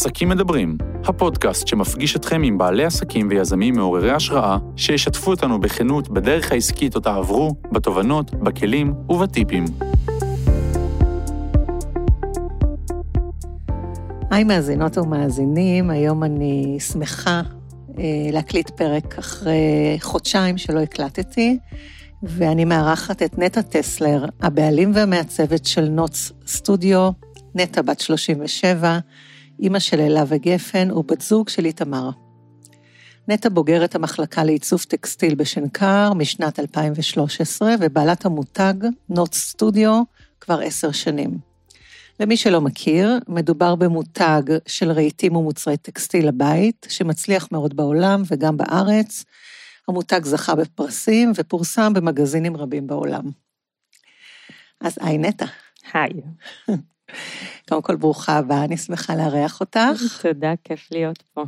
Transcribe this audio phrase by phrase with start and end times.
[0.00, 6.52] עסקים מדברים, הפודקאסט שמפגיש אתכם עם בעלי עסקים ויזמים מעוררי השראה, שישתפו אותנו בכנות בדרך
[6.52, 9.64] העסקית אותה עברו, בתובנות, בכלים ובטיפים.
[14.30, 17.42] היי מאזינות ומאזינים, היום אני שמחה
[17.98, 21.58] אה, להקליט פרק אחרי חודשיים שלא הקלטתי,
[22.22, 27.10] ואני מארחת את נטע טסלר, הבעלים והמעצבת של נוטס סטודיו,
[27.54, 28.98] נטע בת 37,
[29.62, 32.10] אימא של אלה וגפן ובת זוג של איתמר.
[33.28, 38.74] נטע בוגרת המחלקה לעיצוב טקסטיל בשנקר משנת 2013, ובעלת המותג
[39.08, 40.02] נוטס סטודיו
[40.40, 41.38] כבר עשר שנים.
[42.20, 49.24] למי שלא מכיר, מדובר במותג של רהיטים ומוצרי טקסטיל לבית, שמצליח מאוד בעולם וגם בארץ.
[49.88, 53.24] המותג זכה בפרסים ופורסם במגזינים רבים בעולם.
[54.80, 55.46] אז היי נטע.
[55.92, 56.12] היי.
[57.68, 59.80] קודם כל, ברוכה הבאה, אני שמחה לארח אותך.
[60.22, 61.44] תודה, כיף להיות פה.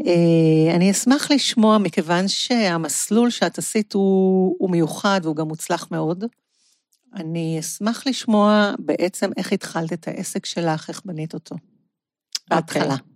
[0.00, 6.24] אה, אני אשמח לשמוע, מכיוון שהמסלול שאת עשית הוא, הוא מיוחד והוא גם מוצלח מאוד.
[7.14, 11.56] אני אשמח לשמוע בעצם איך התחלת את העסק שלך, איך בנית אותו.
[12.50, 12.94] בהתחלה.
[12.94, 13.12] Okay.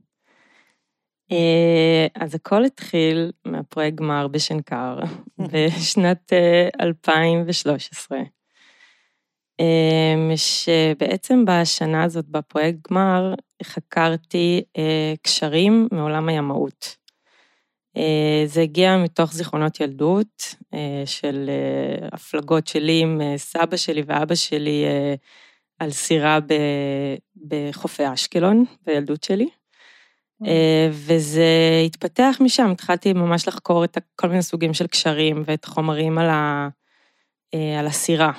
[1.32, 4.98] אה, אז הכל התחיל מהפרויקט גמר בשנקר
[5.52, 6.32] בשנת
[6.80, 8.18] 2013.
[9.60, 16.96] אה, שבעצם בשנה הזאת בפרויקט גמר חקרתי אה, קשרים מעולם הימאות.
[18.46, 20.54] זה הגיע מתוך זיכרונות ילדות
[21.04, 21.50] של
[22.12, 24.84] הפלגות שלי עם סבא שלי ואבא שלי
[25.78, 26.38] על סירה
[27.48, 29.48] בחופי אשקלון בילדות שלי.
[30.44, 31.46] אה, וזה
[31.86, 36.68] התפתח משם, התחלתי ממש לחקור את כל מיני סוגים של קשרים ואת חומרים על, ה,
[37.54, 38.32] אה, על הסירה.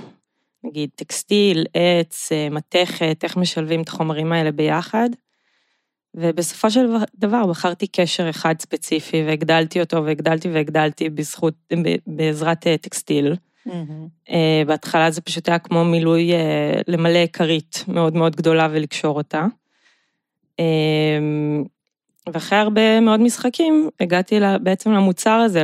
[0.64, 5.10] נגיד טקסטיל, עץ, אה, מתכת, איך משלבים את החומרים האלה ביחד.
[6.16, 11.54] ובסופו של דבר בחרתי קשר אחד ספציפי והגדלתי אותו והגדלתי והגדלתי בזכות,
[12.08, 13.36] בעזרת טקסטיל.
[13.68, 14.32] Mm-hmm.
[14.68, 16.32] בהתחלה זה פשוט היה כמו מילוי
[16.88, 19.46] למלא כרית מאוד מאוד גדולה ולקשור אותה.
[22.34, 25.64] ואחרי הרבה מאוד משחקים, הגעתי בעצם למוצר הזה,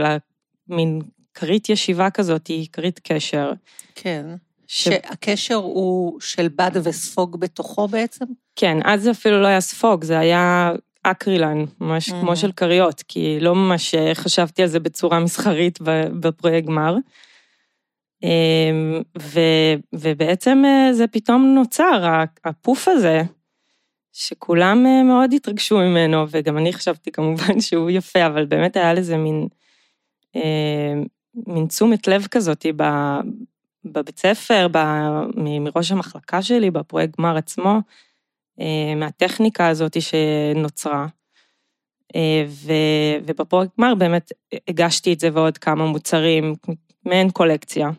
[0.70, 1.02] למין
[1.34, 3.52] כרית ישיבה כזאת, היא כרית קשר.
[3.96, 4.26] כן.
[4.68, 8.26] שהקשר הוא של בד וספוג בתוכו בעצם?
[8.56, 10.72] כן, אז זה אפילו לא היה ספוג, זה היה
[11.04, 12.22] אקרילן, ממש mm-hmm.
[12.22, 15.80] כמו של כריות, כי לא ממש אה, חשבתי על זה בצורה מסחרית
[16.20, 16.96] בפרויקט גמר.
[18.24, 19.40] אמ, ו,
[19.94, 23.22] ובעצם אה, זה פתאום נוצר, הפוף הזה,
[24.14, 29.48] שכולם מאוד התרגשו ממנו, וגם אני חשבתי כמובן שהוא יפה, אבל באמת היה לזה מין,
[31.48, 32.66] מין תשומת לב כזאת
[33.86, 34.78] בבית ספר, ב,
[35.36, 37.80] מראש המחלקה שלי, בפרויקט גמר עצמו,
[38.60, 41.08] אה, מהטכניקה הזאת שנוצרה.
[42.16, 42.74] אה, ו,
[43.26, 44.32] ובפרויקט גמר באמת
[44.68, 46.56] הגשתי את זה ועוד כמה מוצרים,
[47.06, 47.90] מעין קולקציה.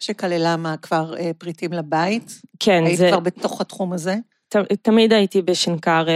[0.00, 2.40] שכללה מה, כבר אה, פריטים לבית?
[2.60, 3.04] כן, היית זה...
[3.04, 4.16] היית כבר בתוך התחום הזה?
[4.82, 6.06] תמיד הייתי בשנקר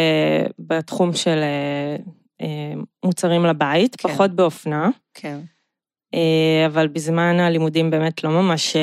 [0.59, 1.39] בתחום של
[3.05, 4.09] מוצרים לבית, כן.
[4.09, 4.91] פחות באופנה.
[5.15, 5.39] כן.
[6.67, 8.77] אבל בזמן הלימודים באמת לא ממש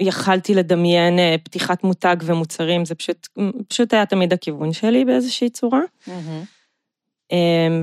[0.00, 3.28] יכלתי לדמיין פתיחת מותג ומוצרים, זה פשוט,
[3.68, 5.80] פשוט היה תמיד הכיוון שלי באיזושהי צורה.
[6.08, 6.56] Mm-hmm.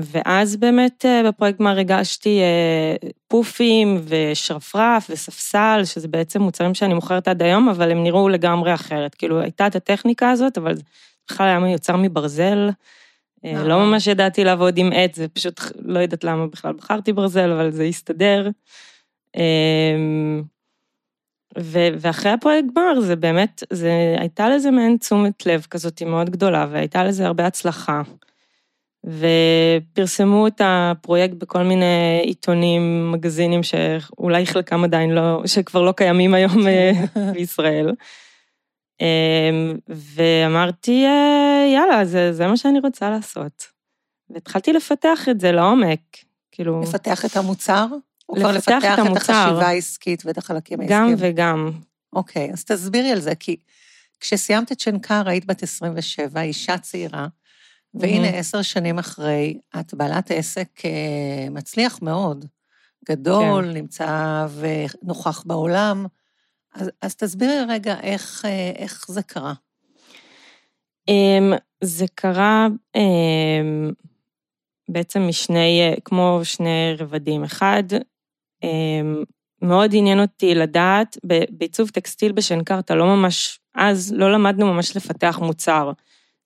[0.02, 7.28] ואז באמת אה, בפרויקט גמר הגשתי אה, פופים ושרפרף וספסל, שזה בעצם מוצרים שאני מוכרת
[7.28, 9.14] עד היום, אבל הם נראו לגמרי אחרת.
[9.14, 10.74] כאילו, הייתה את הטכניקה הזאת, אבל
[11.30, 12.70] בכלל היה מיוצר מברזל.
[13.44, 17.52] אה, לא ממש ידעתי לעבוד עם עץ, זה פשוט לא יודעת למה בכלל בחרתי ברזל,
[17.52, 18.48] אבל זה הסתדר.
[19.36, 20.42] אמ,
[22.00, 27.04] ואחרי הפרויקט גמר, זה באמת, זה הייתה לזה מעין תשומת לב כזאת מאוד גדולה, והייתה
[27.04, 28.02] לזה הרבה הצלחה.
[29.04, 36.66] ופרסמו את הפרויקט בכל מיני עיתונים, מגזינים, שאולי חלקם עדיין לא, שכבר לא קיימים היום
[36.66, 36.92] אה,
[37.32, 37.90] בישראל.
[39.00, 43.66] אמ, ואמרתי, אה, יאללה, זה, זה מה שאני רוצה לעשות.
[44.30, 46.00] והתחלתי לפתח את זה לעומק,
[46.52, 46.82] כאילו...
[46.82, 47.86] לפתח את המוצר?
[48.28, 51.08] או כבר לפתח את, את החשיבה העסקית ואת החלקים העסקיים?
[51.08, 51.70] גם וגם.
[52.12, 53.56] אוקיי, אז תסבירי על זה, כי
[54.20, 57.26] כשסיימת את שנקר היית בת 27, אישה צעירה,
[57.94, 62.44] והנה, עשר שנים אחרי, את בעלת עסק אה, מצליח מאוד,
[63.08, 63.70] גדול, כן.
[63.70, 66.06] נמצא ונוכח בעולם.
[66.74, 68.44] אז, אז תסבירי רגע איך,
[68.76, 69.52] איך זה קרה.
[71.08, 73.92] אמ, זה קרה אמ,
[74.88, 77.44] בעצם משני, כמו שני רבדים.
[77.44, 77.82] אחד,
[78.62, 79.24] אמ,
[79.62, 81.18] מאוד עניין אותי לדעת,
[81.50, 85.92] בעיצוב טקסטיל בשנקר אתה לא ממש, אז לא למדנו ממש לפתח מוצר.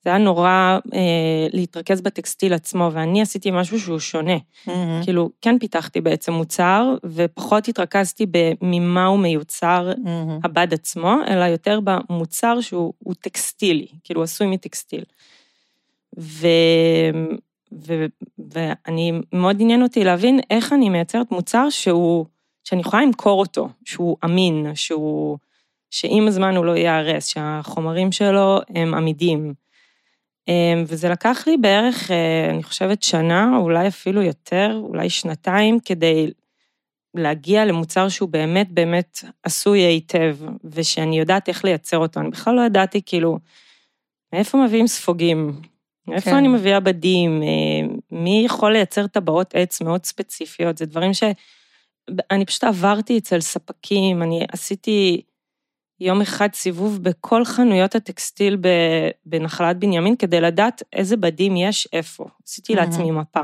[0.03, 4.35] זה היה נורא אה, להתרכז בטקסטיל עצמו, ואני עשיתי משהו שהוא שונה.
[4.37, 4.71] Mm-hmm.
[5.03, 10.39] כאילו, כן פיתחתי בעצם מוצר, ופחות התרכזתי בממה הוא מיוצר Mm-hmm.
[10.43, 15.03] הבד עצמו, אלא יותר במוצר שהוא הוא טקסטילי, כאילו עשוי מטקסטיל.
[16.19, 16.47] ו...
[17.73, 18.05] ו...
[18.53, 22.25] ואני, מאוד עניין אותי להבין איך אני מייצרת מוצר שהוא,
[22.63, 25.37] שאני יכולה למכור אותו, שהוא אמין, שהוא,
[25.89, 29.53] שעם הזמן הוא לא ייהרס, שהחומרים שלו הם עמידים.
[30.47, 36.31] אמ, וזה לקח לי בערך, אה, אני חושבת, שנה, אולי אפילו יותר, אולי שנתיים, כדי
[37.15, 42.19] להגיע למוצר שהוא באמת באמת עשוי היטב, ושאני יודעת איך לייצר אותו.
[42.19, 43.39] אני בכלל לא ידעתי, כאילו,
[44.33, 45.61] מאיפה מביאים ספוגים?
[46.07, 46.35] מאיפה כן.
[46.35, 47.43] אני מביאה בדים?
[47.43, 50.77] אה, מי יכול לייצר טבעות עץ מאוד ספציפיות?
[50.77, 51.23] זה דברים ש...
[52.31, 55.21] אני פשוט עברתי אצל ספקים, אני עשיתי
[56.01, 58.57] יום אחד סיבוב בכל חנויות הטקסטיל
[59.25, 62.25] בנחלת בנימין, כדי לדעת איזה בדים יש איפה.
[62.43, 62.75] עשיתי.
[62.75, 63.41] לעצמי מפה.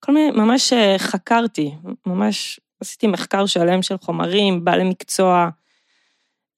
[0.00, 1.74] כל מיני, ממש אה, חקרתי,
[2.06, 5.48] ממש עשיתי מחקר שלם של חומרים, בעלי מקצוע.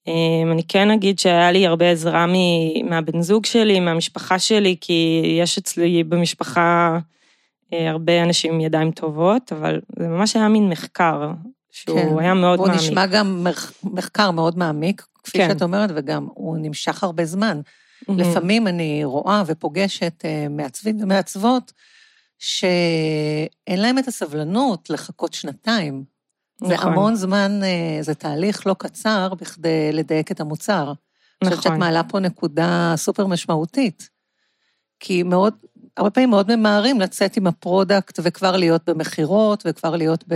[0.08, 2.26] אה, אני כן אגיד שהיה לי הרבה עזרה
[2.84, 6.98] מהבן זוג שלי, מהמשפחה שלי, כי יש אצלי במשפחה
[7.72, 11.30] אה, הרבה אנשים עם ידיים טובות, אבל זה ממש היה מין מחקר,
[11.70, 12.18] שהוא כן.
[12.18, 12.82] היה מאוד הוא מעמיק.
[12.82, 15.48] נשמע גם מח- מחקר מאוד מעמיק, כפי כן.
[15.48, 17.60] שאת אומרת, וגם הוא נמשך הרבה זמן.
[18.08, 18.20] מהמם.
[18.20, 21.72] לפעמים אני רואה ופוגשת אה, מעצבים ומעצבות
[22.38, 26.04] שאין להם את הסבלנות לחכות שנתיים.
[26.64, 26.92] זה נכון.
[26.92, 30.92] המון זמן, אה, זה תהליך לא קצר בכדי לדייק את המוצר.
[31.42, 31.80] אני חושבת שאת נכון.
[31.80, 34.08] מעלה פה נקודה סופר משמעותית.
[35.00, 35.54] כי מאוד,
[35.96, 40.34] הרבה פעמים מאוד ממהרים לצאת עם ה product וכבר להיות במכירות וכבר להיות ב...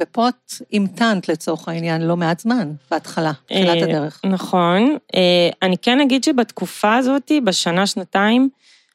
[0.00, 4.20] ופה את המתנת לצורך העניין לא מעט זמן, בהתחלה, תחילת אה, הדרך.
[4.24, 4.96] נכון.
[5.14, 8.48] אה, אני כן אגיד שבתקופה הזאת, בשנה, שנתיים,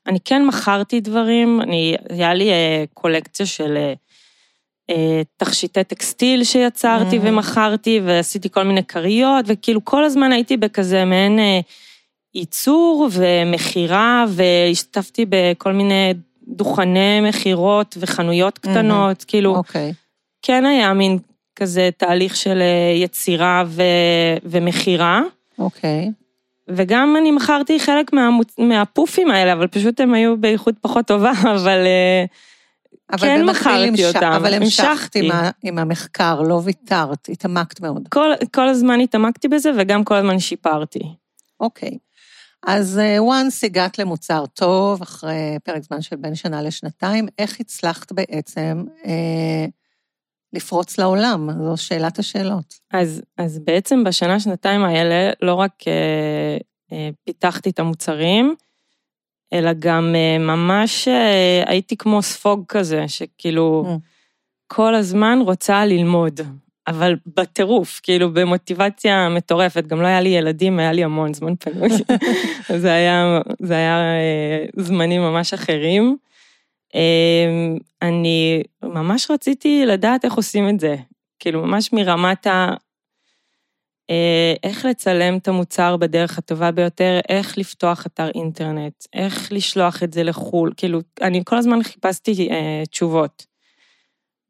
[0.07, 3.77] אני כן מכרתי דברים, אני, היה לי אה, קולקציה של
[5.37, 7.21] תכשיטי טקסטיל שיצרתי Mhm.
[7.23, 11.39] ומכרתי, ועשיתי כל מיני כריות, וכאילו כל הזמן הייתי בכזה מעין
[12.35, 16.13] ייצור ומכירה, והשתתפתי בכל מיני
[16.47, 19.55] דוכני מכירות וחנויות קטנות, כאילו...
[19.55, 19.93] אוקיי.
[20.47, 21.17] כן היה מין
[21.55, 23.81] כזה תהליך של אה, יצירה ו...
[24.43, 25.21] ומכירה,
[25.59, 26.11] אוקיי.
[26.67, 28.55] וגם אני מכרתי חלק מהמוצ...
[28.59, 32.25] מהפופים האלה, אבל פשוט הם היו באיכות פחות טובה, אבל אה,
[33.11, 35.25] אבל כן מכרתי המשך- אותם, אבל המשכת המשכתי.
[35.25, 38.07] עם, ה, עם המחקר, לא ויתרת, התעמקת מאוד.
[38.09, 40.99] כל, כל הזמן התעמקתי בזה וגם כל הזמן שיפרתי.
[41.59, 41.97] אוקיי.
[42.67, 48.11] אז אה, once הגעת למוצר טוב, אחרי פרק זמן של בין שנה לשנתיים, איך הצלחת
[48.11, 49.65] בעצם אה,
[50.55, 51.49] לפרוץ לעולם?
[51.63, 52.73] זו שאלת השאלות.
[52.93, 56.57] אז, אז בעצם בשנה, שנתיים האלה, לא רק אה,
[56.91, 58.55] אה, פיתחתי את המוצרים,
[59.53, 63.99] אלא גם אה, ממש אה, הייתי כמו ספוג כזה, שכאילו Mm.
[64.67, 66.39] כל הזמן רוצה ללמוד,
[66.87, 71.89] אבל בטירוף, כאילו במוטיבציה מטורפת, גם לא היה לי ילדים, היה לי המון זמן פנוי.
[72.83, 76.17] זה היה, זה היה אה, זמנים ממש אחרים.
[76.95, 80.95] אה, אני ממש רציתי לדעת איך עושים את זה,
[81.39, 82.73] כאילו ממש מרמת ה...
[84.09, 90.13] אה, איך לצלם את המוצר בדרך הטובה ביותר, איך לפתוח אתר אינטרנט, איך לשלוח את
[90.13, 93.45] זה לחו"ל, כאילו, אני כל הזמן חיפשתי אה, תשובות.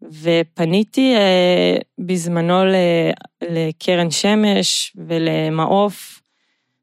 [0.01, 2.75] ופניתי אה, בזמנו ל,
[3.41, 6.21] לקרן שמש ולמעוף,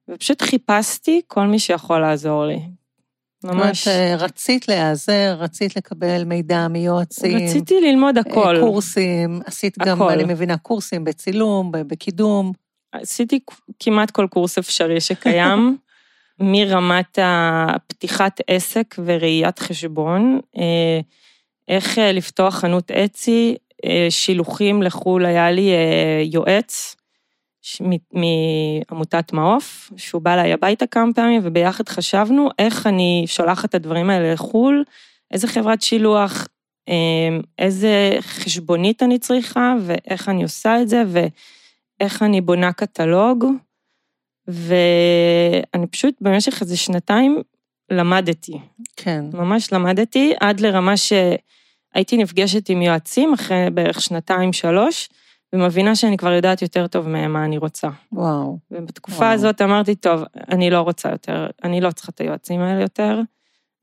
[0.08, 2.60] ופשוט חיפשתי כל מי שיכול לעזור לי.
[3.42, 7.36] זאת ממש, אומרת, אה, רצית להיעזר, רצית לקבל מידע מיועצים.
[7.36, 8.56] רציתי ללמוד אה, הכל.
[8.60, 10.10] קורסים, עשית גם, הכל.
[10.10, 12.52] אני מבינה, קורסים בצילום, בקידום.
[12.92, 13.38] עשיתי
[13.80, 15.76] כמעט כל קורס אפשרי שקיים,
[16.40, 21.00] מרמת הפתיחת עסק וראיית חשבון, אה,
[21.68, 23.56] איך לפתוח חנות אצי,
[24.10, 25.70] שילוחים לחו"ל, היה לי
[26.24, 26.96] יועץ
[28.12, 34.10] מעמותת מעוף, שהוא בא אליי הביתה כמה פעמים, וביחד חשבנו איך אני שולחת את הדברים
[34.10, 34.84] האלה לחו"ל,
[35.30, 36.48] איזה חברת שילוח,
[36.88, 41.18] אה, איזה חשבונית אני צריכה, ואיך אני עושה את זה, ו...
[42.02, 43.44] איך אני בונה קטלוג,
[44.46, 47.42] ואני פשוט במשך איזה שנתיים
[47.90, 48.58] למדתי,
[48.96, 49.24] כן.
[49.32, 55.08] ממש למדתי, עד לרמה שהייתי נפגשת עם יועצים אחרי בערך שנתיים, שלוש,
[55.54, 57.88] ומבינה שאני כבר יודעת יותר טוב מה אני רוצה.
[58.12, 58.58] וואו.
[58.70, 59.32] ובתקופה וואו.
[59.32, 63.20] הזאת אמרתי, טוב, אני לא רוצה יותר, אני לא צריכה את היועצים האלה יותר,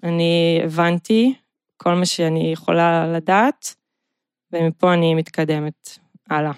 [0.03, 1.33] אני הבנתי
[1.77, 3.75] כל מה שאני יכולה לדעת,
[4.51, 5.99] ומפה אני מתקדמת
[6.29, 6.51] הלאה,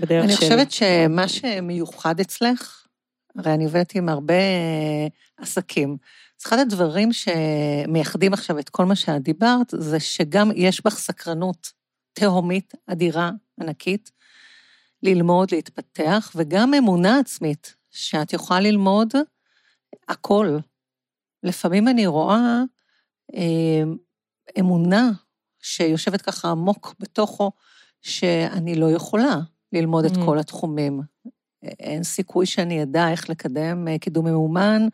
[0.00, 0.48] בדרך אני שלי.
[0.48, 2.86] חושבת שמה שמיוחד אצלך,
[3.36, 5.96] הרי אני עובדת עם הרבה אה, עסקים.
[6.40, 11.72] אז אחד הדברים שמייחדים עכשיו את כל מה שאת דיברת, זה שגם יש בך סקרנות
[12.12, 14.10] תהומית, אדירה, ענקית,
[15.02, 19.14] ללמוד, להתפתח, וגם אמונה עצמית, שאת יכולה ללמוד
[20.08, 20.58] הכל.
[21.42, 22.62] לפעמים אני רואה
[23.34, 23.82] אה,
[24.60, 25.10] אמונה
[25.62, 27.50] שיושבת ככה עמוק בתוכו,
[28.02, 29.40] שאני לא יכולה
[29.72, 30.24] ללמוד את mm.
[30.24, 31.00] כל התחומים.
[31.62, 34.88] אין סיכוי שאני אדע איך לקדם אה, קידום ממומן,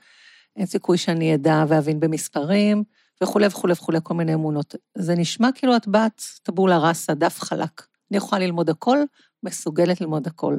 [0.57, 2.85] אין סיכוי שאני אדע ואבין במספרים,
[3.23, 4.75] וכולי וכולי וכולי, כל מיני אמונות.
[4.95, 7.87] זה נשמע כאילו את בת טבולה ראסה, דף חלק.
[8.11, 8.99] אני יכולה ללמוד הכל,
[9.43, 10.57] מסוגלת ללמוד הכל.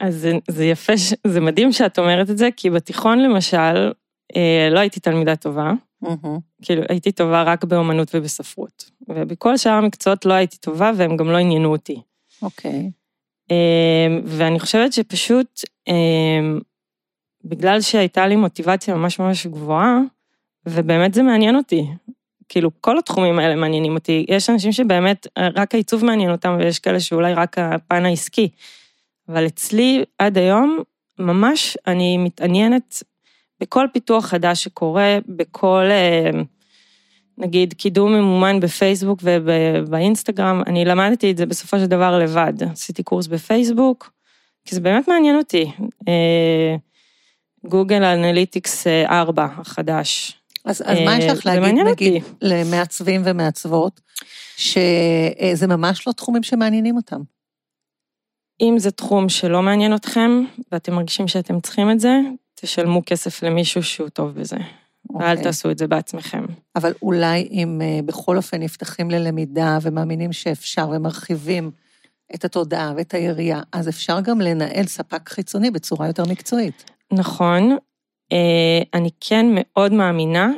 [0.00, 0.92] אז זה, זה יפה,
[1.26, 3.92] זה מדהים שאת אומרת את זה, כי בתיכון למשל,
[4.36, 5.72] אה, לא הייתי תלמידה טובה.
[6.04, 6.28] Mm-hmm.
[6.62, 8.90] כאילו, הייתי טובה רק באומנות ובספרות.
[9.08, 12.02] ובכל שאר המקצועות לא הייתי טובה, והם גם לא עניינו אותי.
[12.42, 12.90] אוקיי.
[12.90, 13.00] Okay.
[13.50, 16.60] אמ, ואני חושבת שפשוט, אמ,
[17.44, 19.98] בגלל שהייתה לי מוטיבציה ממש ממש גבוהה,
[20.66, 21.86] ובאמת זה מעניין אותי.
[22.50, 24.26] כאילו, כל התחומים האלה מעניינים אותי.
[24.28, 28.48] יש אנשים שבאמת רק העיצוב מעניין אותם, ויש כאלה שאולי רק הפן העסקי.
[29.28, 30.78] אבל אצלי, עד היום,
[31.18, 33.02] ממש אני מתעניינת
[33.60, 35.84] בכל פיתוח חדש שקורה, בכל...
[36.32, 36.36] Uh,
[37.40, 42.52] נגיד קידום ממומן בפייסבוק ובאינסטגרם, אני למדתי את זה בסופו של דבר לבד.
[42.72, 44.12] עשיתי קורס בפייסבוק,
[44.64, 45.72] כי זה באמת מעניין אותי.
[46.08, 46.76] אה,
[47.64, 50.39] גוגל אנליטיקס 4 החדש.
[50.64, 52.20] אז, אז מה יש לך אה, להגיד, נגיד, אותי.
[52.42, 54.00] למעצבים ומעצבות,
[54.56, 57.20] שזה ממש לא תחומים שמעניינים אותם?
[58.60, 62.18] אם זה תחום שלא מעניין אתכם, ואתם מרגישים שאתם צריכים את זה,
[62.54, 64.56] תשלמו כסף למישהו שהוא טוב בזה.
[64.56, 65.16] אוקיי.
[65.18, 65.44] ואל אוקיי.
[65.44, 66.44] תעשו את זה בעצמכם.
[66.76, 71.70] אבל אולי אם אה, בכל אופן נפתחים ללמידה ומאמינים שאפשר ומרחיבים
[72.34, 76.90] את התודעה ואת היריעה, אז אפשר גם לנהל ספק חיצוני בצורה יותר מקצועית.
[77.12, 77.76] נכון.
[78.32, 80.50] אה, אני כן מאוד מאמינה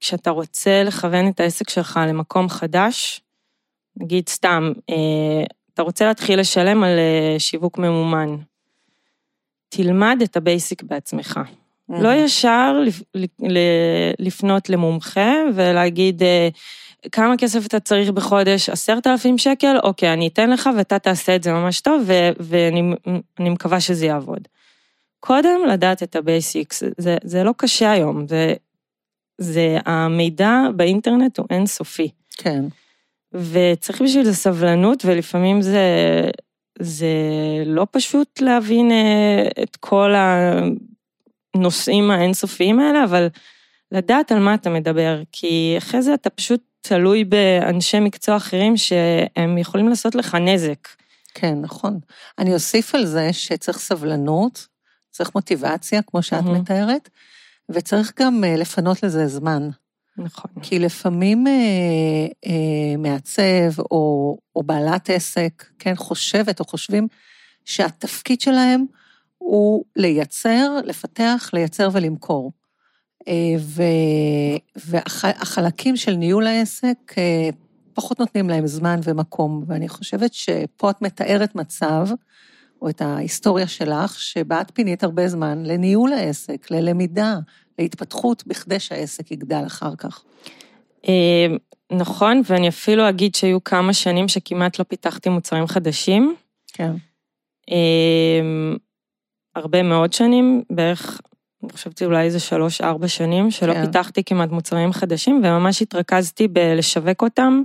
[0.00, 3.20] שכשאתה רוצה לכוון את העסק שלך למקום חדש,
[3.96, 4.94] נגיד סתם, אה,
[5.74, 6.98] אתה רוצה להתחיל לשלם על
[7.38, 8.36] שיווק ממומן,
[9.68, 11.40] תלמד את ה basic בעצמך.
[11.88, 12.82] לא ישר
[14.18, 16.48] לפנות למומחה ולהגיד, אה,
[17.12, 18.68] כמה כסף אתה צריך בחודש?
[18.68, 19.76] עשרת אלפים שקל?
[19.82, 22.02] אוקיי, אני אתן לך ואתה תעשה את זה ממש טוב,
[22.40, 24.48] ואני מקווה שזה יעבוד.
[25.20, 28.54] קודם לדעת את ה basics, זה, זה לא קשה היום, זה,
[29.38, 32.10] זה המידע באינטרנט הוא אינסופי.
[32.36, 32.64] כן.
[33.34, 35.80] וצריך בשביל זה סבלנות, ולפעמים זה,
[36.78, 37.12] זה
[37.66, 40.14] לא פשוט להבין אה, את כל.
[41.54, 43.28] הנושאים האינסופיים האלה, אבל
[43.92, 49.58] לדעת על מה אתה מדבר, כי אחרי זה אתה פשוט תלוי באנשי מקצוע אחרים שהם
[49.58, 50.88] יכולים לעשות לך נזק.
[51.34, 52.00] כן, נכון.
[52.38, 54.66] אני אוסיף על זה שצריך סבלנות,
[55.20, 56.50] צריך מוטיבציה, כמו שאת mm-hmm.
[56.50, 57.08] מתארת,
[57.68, 59.68] וצריך גם אה, לפנות לזה זמן.
[60.16, 60.50] נכון.
[60.62, 61.52] כי לפעמים אה,
[62.46, 67.08] אה, מעצב או, או בעלת עסק, כן, חושבת או חושבים
[67.64, 68.84] שהתפקיד שלהם
[69.38, 72.52] הוא לייצר, לפתח, לייצר ולמכור.
[73.28, 73.54] אה,
[74.76, 77.50] והחלקים של ניהול העסק אה,
[77.94, 82.06] פחות נותנים להם זמן ומקום, ואני חושבת שפה את מתארת מצב,
[82.82, 87.38] או את ההיסטוריה שלך, שבה את פינית הרבה זמן לניהול העסק, ללמידה,
[87.78, 90.22] להתפתחות, בכדי שהעסק יגדל אחר כך.
[91.08, 91.46] אה,
[91.92, 96.34] נכון, ואני אפילו אגיד שהיו כמה שנים שכמעט לא פיתחתי מוצרים חדשים.
[96.72, 96.92] כן.
[99.56, 101.20] הרבה מאוד שנים, בערך,
[101.62, 103.86] אני חושבת אולי איזה שלוש-ארבע שנים, שלא כן.
[103.86, 107.62] פיתחתי כמעט מוצרים חדשים, וממש התרכזתי בלשווק אותם,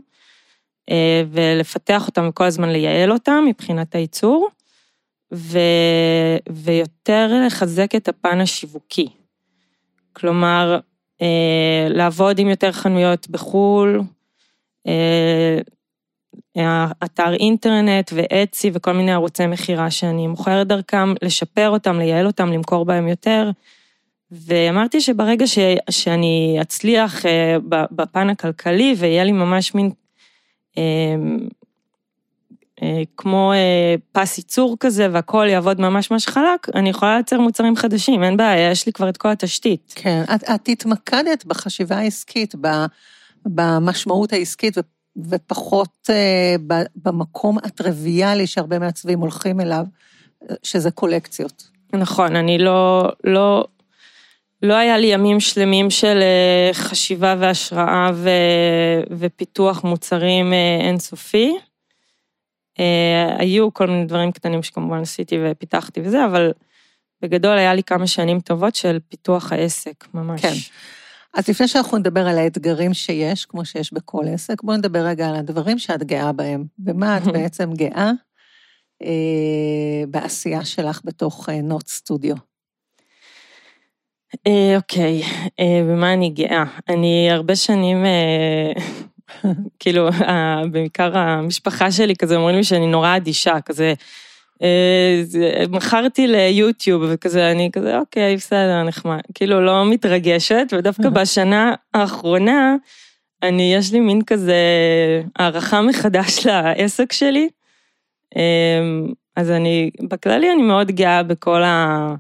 [0.90, 4.50] אה, ולפתח אותם וכל הזמן לייעל אותם מבחינת הייצור,
[5.34, 5.60] ו...
[6.50, 9.08] ויותר לחזק את הפן השיווקי.
[10.14, 10.80] כלומר,
[11.22, 14.02] אה, לעבוד עם יותר חנויות בחו"ל,
[14.88, 15.60] אה,
[17.04, 22.86] אתר אינטרנט ואצי וכל מיני ערוצי מכירה שאני מוכרת דרכם, לשפר אותם, לייעל אותם, למכור
[22.86, 23.52] בהם יותר.
[24.32, 29.92] ואמרתי שברגע ש, שאני אצליח אה, בפן הכלכלי ויהיה לי ממש מין
[30.78, 31.16] אה,
[33.18, 33.54] כמו
[34.12, 38.72] פס ייצור כזה והכל יעבוד ממש ממש חלק, אני יכולה לייצר מוצרים חדשים, אין בעיה,
[38.72, 39.94] יש לי כבר את כל התשתית.
[39.96, 42.56] כן, את, את התמקדת בחשיבה העסקית,
[43.46, 44.78] במשמעות העסקית
[45.30, 46.56] ופחות אה,
[46.96, 49.86] במקום הטריוויאלי שהרבה מעצבים הולכים אליו,
[50.64, 51.68] שזה קולקציות.
[51.94, 53.68] נכון, אני לא, לא,
[54.62, 58.30] לא היה לי ימים שלמים של אה, חשיבה והשראה ו,
[59.12, 61.54] ופיתוח מוצרים אה, אינסופי.
[63.38, 66.52] היו כל מיני דברים קטנים שכמובן עשיתי ופיתחתי וזה, אבל
[67.22, 70.42] בגדול היה לי כמה שנים טובות של פיתוח העסק, ממש.
[70.42, 70.54] כן.
[71.34, 75.36] אז לפני שאנחנו נדבר על האתגרים שיש, כמו שיש בכל עסק, בואו נדבר רגע על
[75.36, 76.66] הדברים שאת גאה בהם.
[76.78, 78.12] במה את בעצם גאה
[79.04, 82.36] אה, בעשייה שלך בתוך אה, נוט סטודיו?
[84.48, 85.22] אה, אוקיי,
[85.60, 86.64] אה, במה אני גאה?
[86.90, 88.72] אני הרבה שנים, אה,
[89.80, 90.10] כאילו,
[90.72, 93.94] בעיקר המשפחה שלי כזה אומרים לי שאני נורא אדישה, כזה,
[94.64, 95.24] אה,
[95.70, 99.20] מכרתי ליוטיוב וכזה, אני כזה, אוקיי, בסדר, נחמד.
[99.34, 102.76] כאילו, לא מתרגשת, ודווקא בשנה האחרונה,
[103.44, 104.56] אני, יש לי מין כזה
[105.36, 107.50] הערכה מחדש לעסק שלי.
[108.36, 112.16] אמ, אז אני, בכללי אני מאוד גאה בכל ה...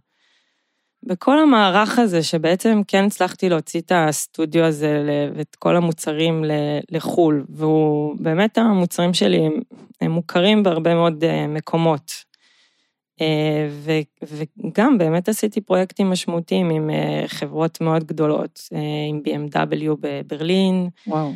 [1.06, 5.04] בכל המערך הזה, שבעצם כן הצלחתי להוציא את הסטודיו הזה
[5.36, 6.44] ואת כל המוצרים
[6.92, 9.60] לחו"ל, והוא, באמת המוצרים שלי הם,
[10.02, 12.12] הם מוכרים בהרבה מאוד אה, מקומות.
[13.22, 14.26] אה, ו-
[14.64, 18.60] וגם באמת עשיתי פרויקטים משמעותיים עם אה, חברות מאוד גדולות,
[19.10, 21.32] עם BMW בברלין, וואו.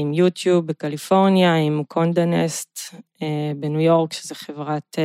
[0.00, 2.78] עם יוטיוב בקליפורניה, עם קונדנסט
[3.56, 4.98] בניו יורק, שזו חברת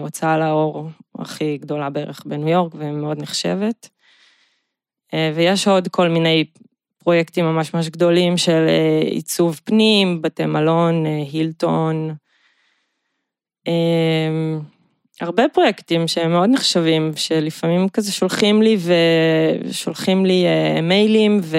[0.00, 0.88] הוצאה לאור
[1.18, 3.88] הכי גדולה בערך בניו יורק ומאוד נחשבת.
[5.14, 6.44] אה, ויש עוד כל מיני
[6.98, 12.14] פרויקטים ממש ממש גדולים של אה, עיצוב פנים, בתי מלון, אה, הילטון.
[13.68, 14.58] אה,
[15.20, 18.76] הרבה פרויקטים שהם מאוד נחשבים, שלפעמים כזה שולחים לי
[19.64, 21.58] ושולחים לי אה, מיילים ו...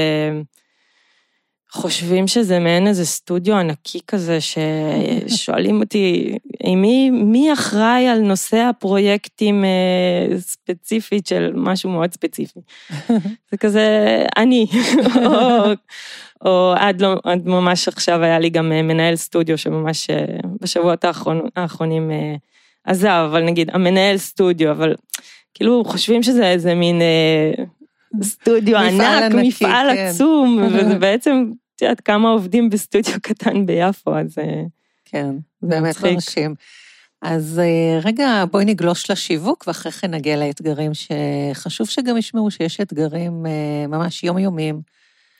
[1.71, 6.37] חושבים שזה מעין איזה סטודיו ענקי כזה, ששואלים אותי,
[6.75, 12.59] מי, מי אחראי על נושא הפרויקטים אה, ספציפית של משהו מאוד ספציפי.
[13.51, 13.87] זה כזה,
[14.37, 14.67] אני.
[15.25, 15.63] או,
[16.45, 20.25] או עד, לא, עד ממש עכשיו היה לי גם אה, מנהל סטודיו שממש אה,
[20.61, 22.11] בשבועות האחרון, האחרונים
[22.83, 24.95] עזב, אבל נגיד, המנהל סטודיו, אבל
[25.53, 27.01] כאילו חושבים שזה איזה מין...
[28.23, 30.07] סטודיו ענק, ענקי, מפעל כן.
[30.09, 34.63] עצום, וזה בעצם, את יודעת, כמה עובדים בסטודיו קטן ביפו, אז אה,
[35.05, 36.03] כן, באמת.
[36.03, 36.55] מרשים.
[37.21, 43.45] אז אה, רגע, בואי נגלוש לשיווק, ואחרי כן נגיע לאתגרים שחשוב שגם ישמעו שיש אתגרים
[43.45, 44.81] אה, ממש יומיומיים.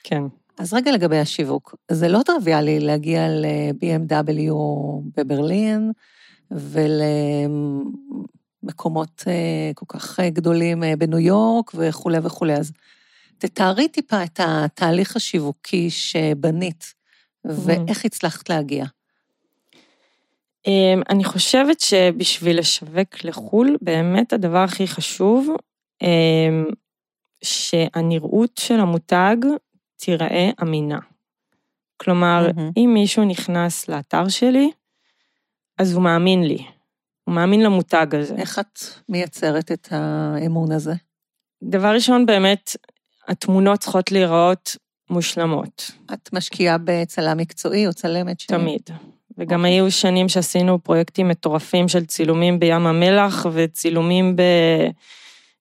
[0.02, 0.22] כן.
[0.58, 4.52] אז רגע לגבי השיווק, זה לא טריוויאלי להגיע ל-BMW
[5.16, 5.92] בברלין
[8.62, 9.24] ולמקומות
[9.74, 12.54] כל כך גדולים בניו יורק וכולי וכולי.
[12.54, 12.72] אז
[13.38, 16.94] תתארי טיפה את התהליך השיווקי שבנית,
[17.44, 18.84] ואיך הצלחת להגיע.
[20.66, 25.56] אמ, אני חושבת שבשביל לשווק לחו"ל, באמת הדבר הכי חשוב,
[26.02, 26.64] אמ,
[27.44, 29.36] שהנראות של המותג
[29.96, 30.98] תיראה אמינה.
[31.96, 32.70] כלומר, מהמם.
[32.76, 34.70] אם מישהו נכנס לאתר שלי,
[35.78, 36.66] אז הוא מאמין לי.
[37.24, 38.34] הוא מאמין למותג הזה.
[38.34, 40.92] איך את מייצרת את האמון הזה?
[41.62, 42.76] דבר ראשון, באמת,
[43.28, 44.76] התמונות צריכות להיראות
[45.10, 45.90] מושלמות.
[46.12, 48.46] את משקיעה בצלם מקצועי או צלמת ש...
[48.46, 48.80] תמיד.
[49.38, 49.74] וגם אוקיי.
[49.74, 54.42] היו שנים שעשינו פרויקטים מטורפים של צילומים בים המלח וצילומים ב...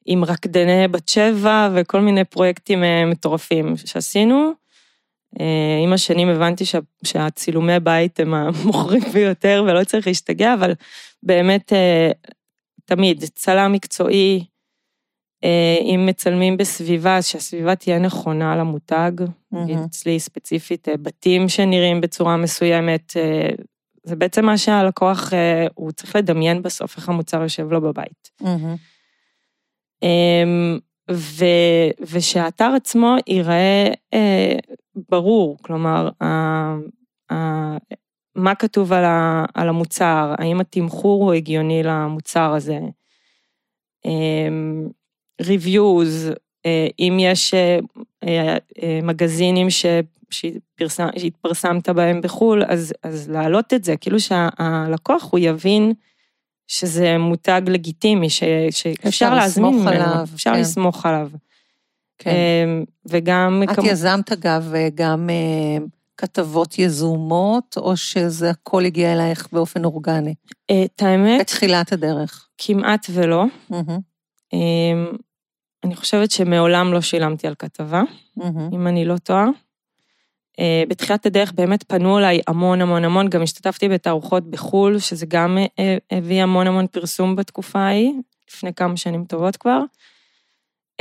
[0.06, 4.51] עם רקדני בת שבע וכל מיני פרויקטים אה, מטורפים שעשינו.
[5.39, 6.80] אה, עם השנים הבנתי שה...
[7.04, 10.73] שהצילומי בית הם המוכרים ביותר ולא צריך להשתגע, אבל
[11.23, 12.12] באמת אה,
[12.86, 14.45] תמיד צלם מקצועי,
[15.82, 19.12] אם מצלמים בסביבה, אז שהסביבה תהיה נכונה למותג.
[19.52, 19.86] נגיד מהמם.
[19.86, 23.50] אצלי ספציפית אה, בתים שנראים בצורה מסוימת, אה,
[24.04, 28.32] זה בעצם מה שהלקוח, אה, הוא צריך לדמיין בסוף איך המוצר יושב לו בבית.
[30.04, 30.80] אמ,
[31.12, 31.46] ו,
[32.12, 34.56] ושהאתר עצמו ייראה אה,
[35.10, 36.10] ברור, כלומר,
[38.36, 42.80] מה כתוב על, ה, על המוצר, האם התמחור הוא הגיוני למוצר הזה,
[45.41, 47.80] reviews, אה, אם יש אה,
[48.28, 49.86] אה, מגזינים ש,
[50.30, 55.93] שפרסם, שהתפרסמת בהם בחו"ל, אז, אז להעלות את זה, כאילו שהלקוח הוא יבין
[56.67, 60.60] שזה מותג לגיטימי, ש, שאפשר אפשר להזמין ממנו, עליו, אפשר כן.
[60.60, 61.30] לסמוך עליו.
[62.17, 62.69] כן.
[63.06, 63.63] וגם...
[63.63, 65.30] את כמו- יזמת, אגב, גם
[66.17, 70.34] כתבות יזומות, או שזה הכל הגיע אלייך באופן אורגני?
[70.65, 72.48] את האמת, בתחילת הדרך.
[72.58, 73.45] כמעט ולא.
[74.54, 75.08] אמ,
[75.86, 78.04] אני חושבת שמעולם לא שילמתי על כתבה,
[78.38, 78.69] מהמם.
[78.74, 79.48] אם אני לא טועה.
[80.60, 85.58] אה, בתחילת הדרך באמת פנו אליי המון המון המון, גם השתתפתי בתערוכות בחו"ל, שזה גם
[85.80, 88.13] אה, הביא המון המון פרסום בתקופה ההיא,
[88.50, 89.80] לפני כמה שנים טובות כבר.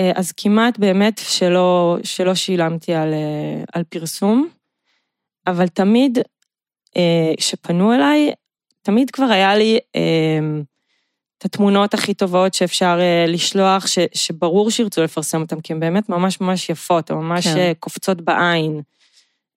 [0.01, 4.49] אה, אז כמעט באמת שלא, שלא שילמתי על, אה, על פרסום,
[5.47, 6.19] אבל תמיד
[7.37, 8.33] כשפנו אליי,
[8.83, 10.39] תמיד כבר היה לי אה,
[11.39, 16.09] את התמונות הכי טובות שאפשר אה, לשלוח, ש, שברור שירצו לפרסם אותן, כי הן באמת
[16.09, 17.55] ממש ממש יפות, הן ממש כן.
[17.55, 17.73] כן.
[17.79, 18.81] קופצות בעין.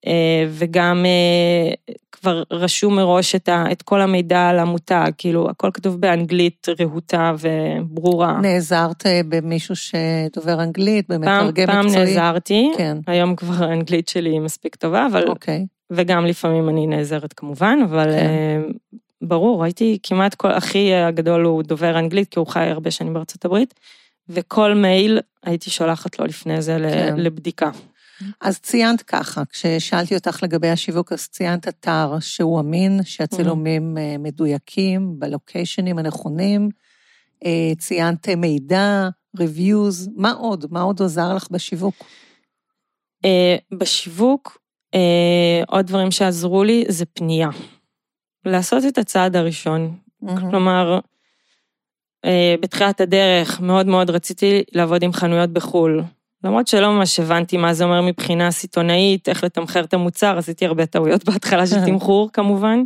[0.08, 5.70] אה, וגם אה, כבר רשום מראש את, ה, את כל המידע על המותג, כאילו, הכל
[5.74, 8.40] כתוב באנגלית רהוטה וברורה.
[8.42, 12.06] נעזרת אה, במישהו שדובר אנגלית, פעם, במתרגם פעם מקצועי?
[12.06, 15.66] נעזרתי, כן, היום כבר האנגלית שלי מספיק טובה, אבל, אוקיי.
[15.92, 18.62] וגם לפעמים אני נעזרת כמובן, אבל כן.
[19.24, 23.14] אה, ברור, הייתי כמעט כל, אחי הגדול הוא דובר אנגלית, כי הוא חי הרבה שנים
[23.14, 23.74] בארצות הברית,
[24.30, 27.16] וכל מייל הייתי שולחת לו לפני זה כן.
[27.18, 27.72] לבדיקה.
[28.42, 35.20] אז ציינת ככה, כששאלתי אותך לגבי השיווק, אז ציינת אתר שהוא אמין, שהצילומים אה, מדויקים,
[35.20, 36.70] בלוקיישנים הנכונים,
[37.46, 40.66] אה, ציינת מידע, reviews, מה עוד?
[40.72, 41.96] מה עוד עזר לך בשיווק?
[43.26, 44.58] אה, בשיווק,
[44.96, 47.50] אה, עוד דברים שעזרו לי זה פנייה.
[48.48, 49.96] לעשות את הצעד הראשון.
[50.50, 51.00] כלומר,
[52.26, 56.04] אה, בתחילת הדרך מאוד מאוד רציתי לעבוד עם חנויות בחו"ל.
[56.44, 60.86] למרות שלא ממש הבנתי מה זה אומר מבחינה סיטונאית, איך לתמחר את המוצר, עשיתי הרבה
[60.86, 62.84] טעויות בהתחלה של תמחור כמובן,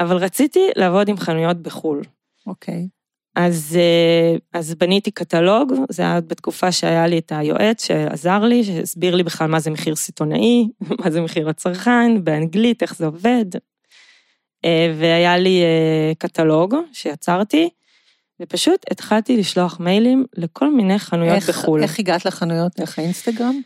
[0.00, 2.02] אבל רציתי לעבוד עם חנויות בחו"ל.
[2.46, 2.88] אוקיי.
[3.36, 9.14] אז, אה, אז בניתי קטלוג, זה היה בתקופה שהיה לי את היועץ שעזר לי, שהסביר
[9.14, 10.68] לי בכלל מה זה מחיר סיטונאי,
[11.04, 13.44] מה זה מחיר הצרכן, באנגלית, איך זה עובד.
[14.64, 17.68] אה, והיה לי אה, קטלוג שיצרתי,
[18.40, 21.82] ופשוט התחלתי לשלוח מיילים לכל מיני חנויות איך, בחו"ל.
[21.82, 22.72] איך הגעת לחנויות?
[22.76, 23.60] דרך האינסטגרם?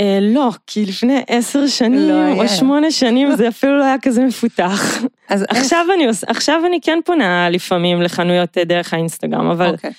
[0.00, 2.42] אה, לא, כי לפני עשר שנים לא.
[2.42, 5.02] או שמונה שנים זה אפילו לא היה כזה מפותח.
[5.28, 5.58] אז איך?
[5.58, 9.90] עכשיו אני, עכשיו אני כן פונה לפעמים לחנויות אה, דרך האינסטגרם, אבל אוקיי.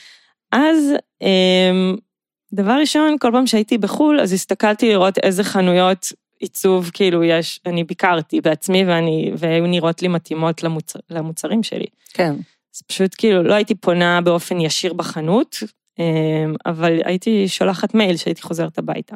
[0.52, 1.96] אז, אמ,
[2.54, 7.84] דבר ראשון, כל פעם שהייתי בחו"ל, אז הסתכלתי לראות איזה חנויות עיצוב, כאילו יש, אני
[7.84, 11.86] ביקרתי בעצמי ואני, והיו נראות לי מתאימות למוצר, למוצרים שלי.
[12.14, 12.36] כן.
[12.76, 15.58] אז פשוט כאילו, לא הייתי פונה באופן ישיר בחנות,
[16.00, 19.16] אמ, אבל הייתי שולחת מייל שהייתי חוזרת הביתה.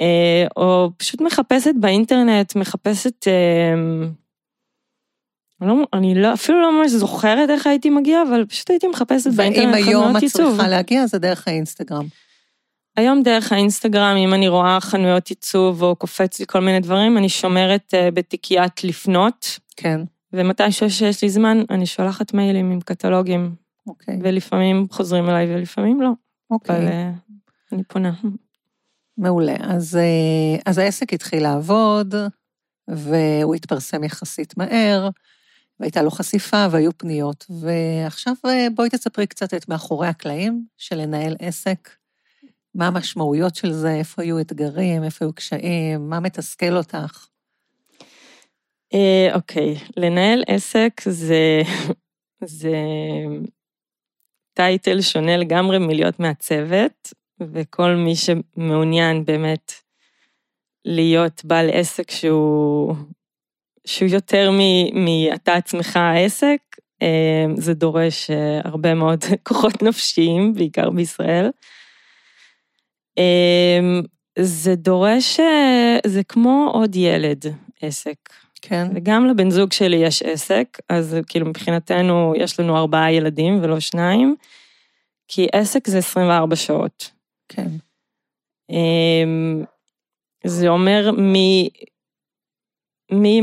[0.00, 3.28] אה, או פשוט מחפשת באינטרנט, מחפשת...
[3.28, 4.12] אמ,
[5.60, 9.36] לא, אני לא, אפילו לא ממש זוכרת איך הייתי מגיעה, אבל פשוט הייתי מחפשת ואם
[9.36, 10.56] באינטרנט היום חנויות את עיצוב.
[10.56, 12.06] צריכה להגיע, זה דרך האינסטגרם.
[12.96, 17.28] היום דרך האינסטגרם, אם אני רואה חנויות עיצוב או קופץ לי כל מיני דברים, אני
[17.28, 20.00] שומרת אה, בתיקיית לפנות, כן,
[20.32, 23.54] ומתי שיש לי זמן, אני שולחת מיילים עם קטלוגים,
[23.86, 24.18] אוקיי.
[24.22, 26.10] ולפעמים חוזרים אליי ולפעמים לא,
[26.50, 26.76] אוקיי.
[26.76, 27.10] אבל אה,
[27.72, 28.12] אני פונה.
[29.18, 29.56] מעולה.
[29.60, 32.14] אז, אה, אז העסק התחיל לעבוד,
[32.88, 35.08] והוא התפרסם יחסית מהר,
[35.80, 37.46] והייתה לו חשיפה והיו פניות.
[37.60, 38.34] ועכשיו
[38.74, 42.01] בואי תספרי קצת את מאחורי הקלעים של לנהל עסק.
[42.74, 47.26] מה המשמעויות של זה, איפה היו אתגרים, איפה היו קשיים, מה מתסכל אותך.
[48.94, 51.62] אה, אוקיי, לנהל עסק זה,
[52.44, 52.76] זה
[54.54, 59.72] טייטל שונה לגמרי מלהיות מעצבת, וכל מי שמעוניין באמת
[60.84, 62.94] להיות בעל עסק שהוא,
[63.86, 66.60] שהוא יותר מ- מאתה עצמך העסק,
[67.02, 71.50] אה, זה דורש אה, הרבה מאוד כוחות נפשיים, בעיקר בישראל.
[73.18, 74.00] אה,
[74.38, 77.44] זה דורש, אה, זה כמו עוד ילד,
[77.82, 78.16] עסק.
[78.62, 83.80] כן, וגם לבן זוג שלי יש עסק, אז כאילו מבחינתנו יש לנו ארבעה ילדים ולא
[83.80, 84.36] שניים,
[85.28, 87.10] כי עסק זה 24 שעות.
[87.48, 87.68] כן,
[88.70, 89.64] אמ,
[90.44, 91.68] זה אומר מי,
[93.12, 93.40] מי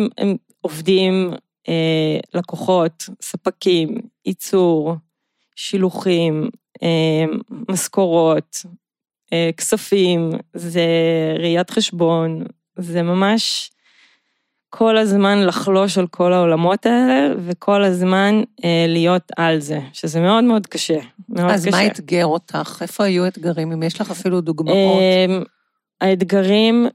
[0.62, 1.34] עובדים,
[1.70, 4.96] אה, לקוחות, ספקים, ייצור,
[5.56, 6.50] שילוחים,
[6.84, 7.26] אה,
[7.70, 8.66] משכורות,
[9.58, 10.86] כספים, זה
[11.40, 12.44] ראיית חשבון,
[12.78, 13.72] זה ממש
[14.70, 20.44] כל הזמן לחלוש על כל העולמות האלה, וכל הזמן אה, להיות על זה, שזה מאוד
[20.44, 21.00] מאוד קשה.
[21.30, 21.72] מאוד אז קשה.
[21.72, 22.78] מה אתגר אותך?
[22.82, 25.02] איפה היו אתגרים, אם יש לך אפילו דוגמאות?
[25.30, 25.44] אמ,
[26.02, 26.88] האתגרים,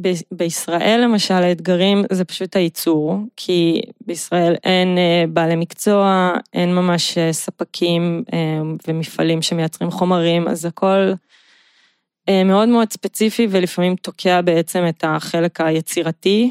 [0.00, 7.18] ב- בישראל למשל, האתגרים זה פשוט הייצור, כי בישראל אין אה, בעלי מקצוע, אין ממש
[7.18, 8.38] אה, ספקים אה,
[8.88, 11.12] ומפעלים שמייצרים חומרים, אז הכל
[12.44, 16.50] מאוד מאוד ספציפי ולפעמים תוקע בעצם את החלק היצירתי,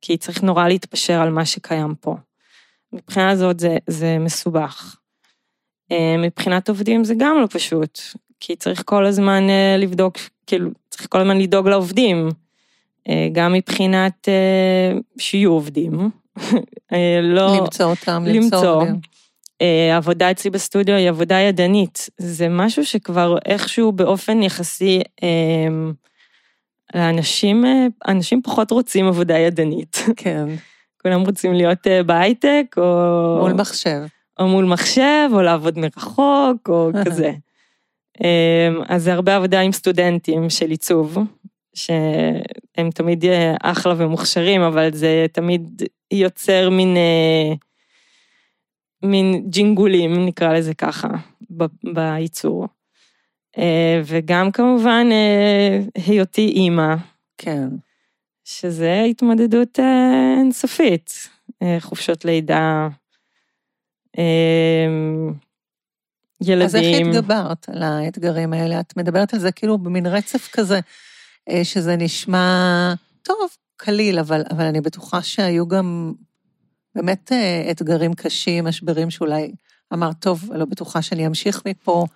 [0.00, 2.16] כי צריך נורא להתפשר על מה שקיים פה.
[2.92, 4.96] מבחינה זאת זה, זה מסובך.
[6.18, 8.00] מבחינת עובדים זה גם לא פשוט,
[8.40, 9.42] כי צריך כל הזמן
[9.78, 12.28] לבדוק, כאילו, צריך כל הזמן לדאוג לעובדים,
[13.32, 16.10] גם מבחינת אה, שיהיו עובדים,
[16.92, 17.56] אה, לא...
[17.56, 18.82] למצוא אותם, למצוא.
[18.82, 18.96] למצוא.
[19.62, 22.08] אה, העבודה אצלי בסטודיו היא עבודה ידנית.
[22.18, 25.28] זה משהו שכבר איכשהו באופן יחסי, אה,
[26.94, 29.96] לאנשים, אה, אנשים פחות רוצים עבודה ידנית.
[30.16, 30.48] כן,
[31.02, 33.38] כולם רוצים להיות אה, בהייטק, או...
[33.40, 34.02] מול מחשב.
[34.38, 37.32] או מול מחשב, או לעבוד מרחוק, או כזה.
[38.88, 41.18] אז זה הרבה עבודה עם סטודנטים של עיצוב,
[41.76, 47.54] שהם תמיד אה, אחלה ומוכשרים, אבל זה תמיד יוצר מין, אה,
[49.02, 51.08] מין ג'ינגולים, נקרא לזה ככה,
[51.94, 52.68] בייצור.
[53.58, 55.06] אה, וגם כמובן
[55.94, 56.94] היותי אימא.
[57.38, 57.68] כן.
[58.44, 59.78] שזה התמודדות
[60.38, 61.28] אינסופית,
[61.80, 62.88] חופשות לידה,
[66.42, 66.66] ילדים.
[66.66, 68.80] אז איך התגברת על האתגרים האלה?
[68.80, 70.80] את מדברת על זה כאילו במין רצף כזה,
[71.62, 76.12] שזה נשמע טוב, קליל, אבל, אבל אני בטוחה שהיו גם
[76.94, 79.52] באמת אה, אתגרים קשים, משברים שאולי
[79.92, 82.06] אמרת, טוב, לא בטוחה שאני אמשיך מפה.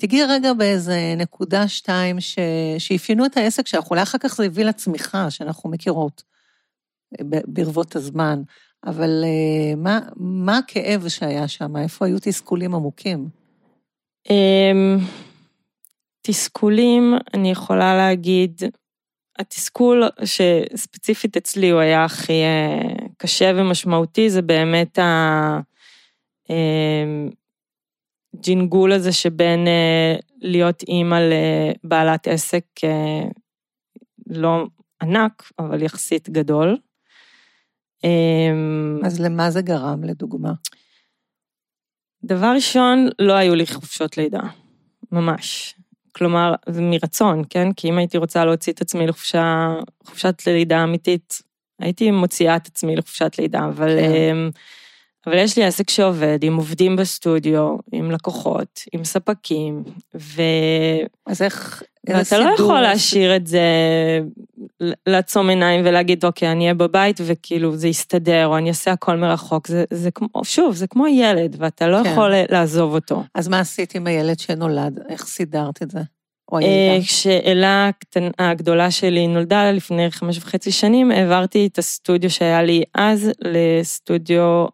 [0.00, 2.38] תגיעי רגע באיזה נקודה שתיים ש...
[2.78, 6.22] שאפיינו את העסק שלך, אולי אחר כך זה הביא לצמיחה שאנחנו מכירות
[7.20, 8.42] אה, ברבות הזמן,
[8.86, 9.24] אבל
[9.76, 11.76] מה, מה הכאב שהיה שם?
[11.76, 13.28] איפה היו תסכולים עמוקים?
[16.22, 18.62] תסכולים, אני יכולה להגיד,
[19.38, 24.98] התסכול שספציפית אצלי הוא היה הכי אה, קשה ומשמעותי, זה באמת
[28.34, 33.28] הג'ינגול אמ, הזה שבין אה, להיות אימא לבעלת עסק אה,
[34.26, 34.66] לא
[35.02, 36.76] ענק, אבל יחסית גדול.
[39.04, 40.52] אז למה זה גרם, לדוגמה?
[42.24, 44.40] דבר ראשון, לא היו לי חופשות לידה,
[45.12, 45.74] ממש.
[46.18, 47.72] כלומר, זה מרצון, כן?
[47.72, 49.74] כי אם הייתי רוצה להוציא את עצמי לחופשה,
[50.06, 51.42] חופשת לידה אמיתית,
[51.80, 54.36] הייתי מוציאה את עצמי לחופשת לידה, אבל, כן.
[55.28, 59.82] אבל יש לי עסק שעובד עם עובדים בסטודיו, עם לקוחות, עם ספקים,
[60.14, 60.42] ו...
[61.26, 63.60] אז איך, ואתה לא יכול להשאיר את זה,
[65.06, 69.66] לעצום עיניים ולהגיד, אוקיי, אני אהיה בבית וכאילו זה יסתדר, או אני אעשה הכל מרחוק.
[69.66, 72.10] זה, זה כמו, שוב, זה כמו ילד, ואתה לא כן.
[72.10, 73.22] יכול לעזוב אותו.
[73.34, 75.00] אז מה עשית עם הילד שנולד?
[75.08, 76.00] איך סידרת את זה?
[76.54, 77.90] אה, כשאלה
[78.38, 84.66] הגדולה שלי נולדה לפני חמש וחצי שנים, העברתי את הסטודיו שהיה לי אז לסטודיו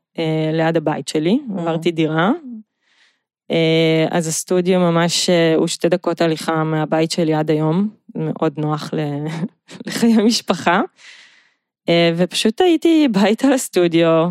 [0.53, 2.33] ליד הבית שלי, עברתי דירה,
[3.51, 8.91] אה, אז הסטודיו ממש אה, הוא שתי דקות הליכה מהבית שלי עד היום, מאוד נוח
[9.87, 10.81] לחיי משפחה.
[11.89, 14.29] אה, ופשוט הייתי ביתה לסטודיו,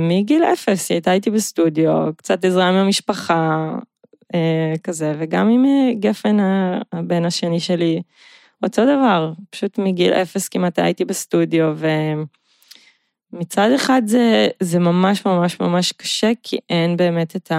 [0.00, 3.68] מגיל אפס, היא הייתה איתי בסטודיו, קצת עזרה עם המשפחה,
[4.82, 5.64] כזה, וגם עם
[6.00, 6.36] גפן
[6.92, 8.02] הבן השני שלי,
[8.62, 11.76] אותו דבר, פשוט מגיל אפס כמעט הייתי בסטודיו,
[13.34, 17.52] ומצד אחד זה, זה ממש ממש ממש קשה, כי אין באמת את.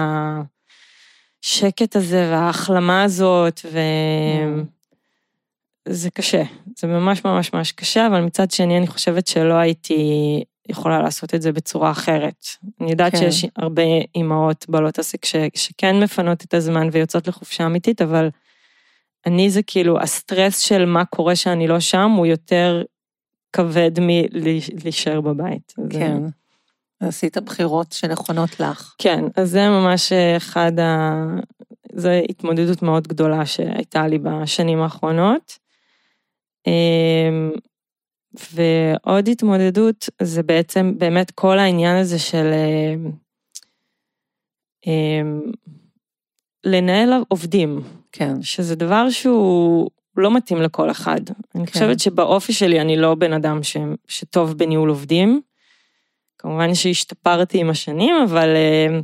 [1.44, 3.60] השקט הזה וההחלמה הזאת,
[5.86, 6.42] וזה קשה,
[6.78, 9.94] זה ממש ממש ממש קשה, אבל מצד שני אני חושבת שלא הייתי
[10.68, 12.46] יכולה לעשות את זה בצורה אחרת.
[12.80, 13.18] אני יודעת כן.
[13.18, 13.82] שיש הרבה
[14.14, 15.36] אימהות בעלות עסק ש...
[15.54, 18.28] שכן מפנות את הזמן ויוצאות לחופשה אמיתית, אבל
[19.26, 22.82] אני זה כאילו, הסטרס של מה קורה שאני לא שם, הוא יותר
[23.56, 25.74] כבד מלהישאר בבית.
[25.90, 26.22] כן.
[26.22, 26.28] זה...
[27.00, 28.94] עשית בחירות שנכונות לך.
[28.98, 31.24] כן, אז זה ממש אחד ה...
[31.92, 35.58] זו התמודדות מאוד גדולה שהייתה לי בשנים האחרונות.
[36.66, 37.52] אמ,
[38.52, 42.52] ועוד התמודדות זה בעצם באמת כל העניין הזה של
[44.86, 45.42] אמ,
[46.64, 47.82] לנהל עובדים.
[48.12, 48.42] כן.
[48.42, 51.20] שזה דבר שהוא לא מתאים לכל אחד.
[51.54, 51.72] אני כן.
[51.72, 53.76] חושבת שבאופי שלי אני לא בן אדם ש,
[54.08, 55.40] שטוב בניהול עובדים.
[56.38, 58.98] כמובן שהשתפרתי עם השנים, אבל אה,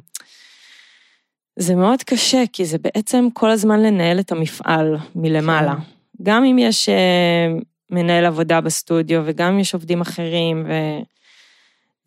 [1.56, 5.74] זה מאוד קשה, כי זה בעצם כל הזמן לנהל את המפעל מלמעלה.
[5.74, 5.82] כן.
[6.22, 7.48] גם אם יש אה,
[7.90, 10.66] מנהל עבודה בסטודיו, וגם אם יש עובדים אחרים,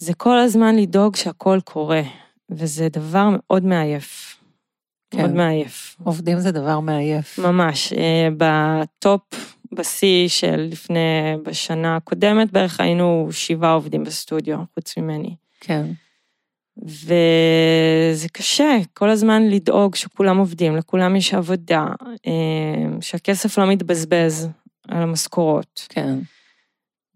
[0.01, 2.01] וזה כל הזמן לדאוג שהכל קורה,
[2.49, 4.34] וזה דבר מאוד מעייף.
[5.11, 5.17] כן.
[5.17, 5.95] מאוד מעייף.
[6.03, 7.39] עובדים זה דבר מעייף.
[7.39, 7.93] ממש.
[7.93, 9.21] אה, בטופ
[9.71, 10.99] בשיא של לפני,
[11.43, 15.35] בשנה הקודמת בערך היינו שבעה עובדים בסטודיו, חוץ ממני.
[15.59, 15.85] כן.
[16.83, 21.85] וזה קשה, כל הזמן לדאוג שכולם עובדים, לכולם יש עבודה,
[22.27, 24.49] אה, שהכסף לא מתבזבז
[24.87, 25.87] על המשכורות.
[25.89, 26.19] כן.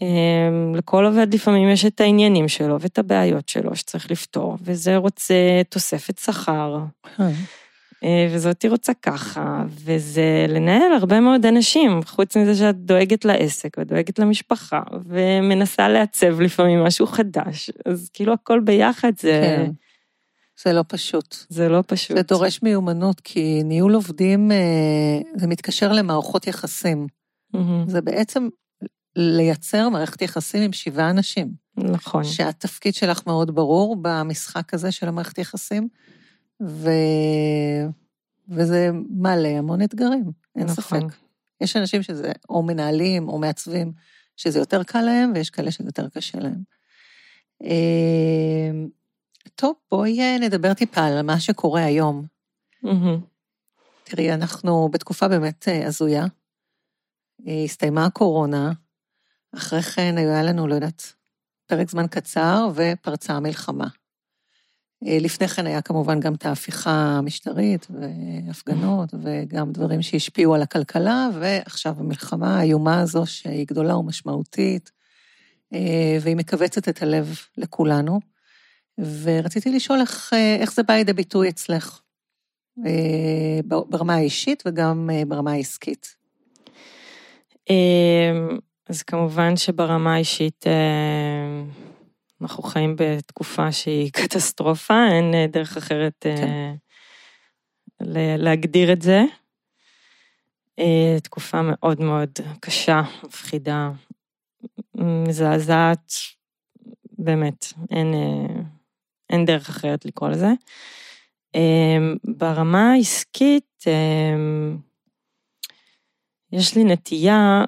[0.01, 5.61] אה, לכל עובד לפעמים יש את העניינים שלו ואת הבעיות שלו שצריך לפתור, וזה רוצה
[5.69, 6.77] תוספת שכר.
[8.03, 14.19] אה, וזאתי רוצה ככה, וזה לנהל הרבה מאוד אנשים, חוץ מזה שאת דואגת לעסק ודואגת
[14.19, 19.41] למשפחה, ומנסה לעצב לפעמים משהו חדש, אז כאילו הכל ביחד זה...
[19.41, 19.71] כן.
[20.63, 21.35] זה לא פשוט.
[21.49, 22.17] זה לא פשוט.
[22.17, 24.57] זה דורש מיומנות, כי ניהול עובדים, אה,
[25.35, 27.07] זה מתקשר למערכות יחסים.
[27.55, 27.59] Mm-hmm.
[27.87, 28.47] זה בעצם
[29.15, 31.51] לייצר מערכת יחסים עם שבעה אנשים.
[31.77, 32.23] נכון.
[32.23, 35.87] שהתפקיד שלך מאוד ברור במשחק הזה של המערכת יחסים,
[36.61, 36.89] ו...
[38.49, 40.75] וזה מעלה המון אתגרים, אין נכון.
[40.75, 41.15] ספק.
[41.61, 43.91] יש אנשים שזה או מנהלים או מעצבים,
[44.37, 46.63] שזה יותר קל להם, ויש כאלה שזה יותר קשה להם.
[47.63, 48.71] אה,
[49.55, 52.25] טוב, בואי אה, נדבר טיפה על מה שקורה היום.
[54.03, 56.25] תראי, אנחנו בתקופה באמת אה, הזויה.
[57.47, 58.71] אה, הסתיימה הקורונה,
[59.55, 61.13] אחרי כן היה לנו, לא יודעת,
[61.65, 63.87] פרק זמן קצר ופרצה המלחמה.
[65.07, 71.29] אה, לפני כן היה כמובן גם את ההפיכה המשטרית והפגנות וגם דברים שהשפיעו על הכלכלה,
[71.39, 74.91] ועכשיו המלחמה האיומה הזו שהיא גדולה ומשמעותית,
[75.73, 78.19] אה, והיא מכווצת את הלב לכולנו.
[79.23, 82.01] ורציתי לשאול איך, אה, איך זה בא לידי ביטוי אצלך,
[83.65, 86.15] ברמה האישית וגם ברמה העסקית.
[87.69, 88.57] אמ,
[88.89, 90.65] אז כמובן שברמה האישית
[92.41, 96.75] אנחנו חיים בתקופה שהיא קטסטרופה, אין אה, דרך אחרת אה, כן.
[98.37, 99.21] להגדיר את זה.
[100.79, 103.91] אה, תקופה מאוד מאוד קשה, מפחידה,
[104.95, 106.13] מזעזעת,
[107.17, 108.61] באמת, אין, אה,
[109.29, 110.49] אין דרך אחרת לקרוא לזה.
[112.23, 113.83] ברמה העסקית,
[116.51, 117.63] יש לי נטייה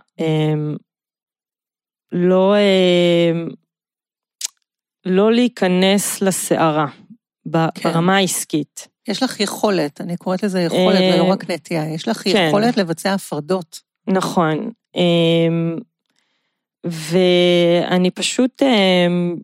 [2.11, 2.55] לא,
[5.05, 6.87] לא להיכנס לסערה
[7.53, 7.89] כן.
[7.91, 8.87] ברמה העסקית.
[9.07, 12.45] יש לך יכולת, אני קוראת לזה יכולת אה, ולא רק נטייה, יש לך כן.
[12.47, 13.79] יכולת לבצע הפרדות.
[14.07, 14.71] נכון.
[14.95, 15.77] אמ,
[16.83, 19.35] ואני פשוט אמ,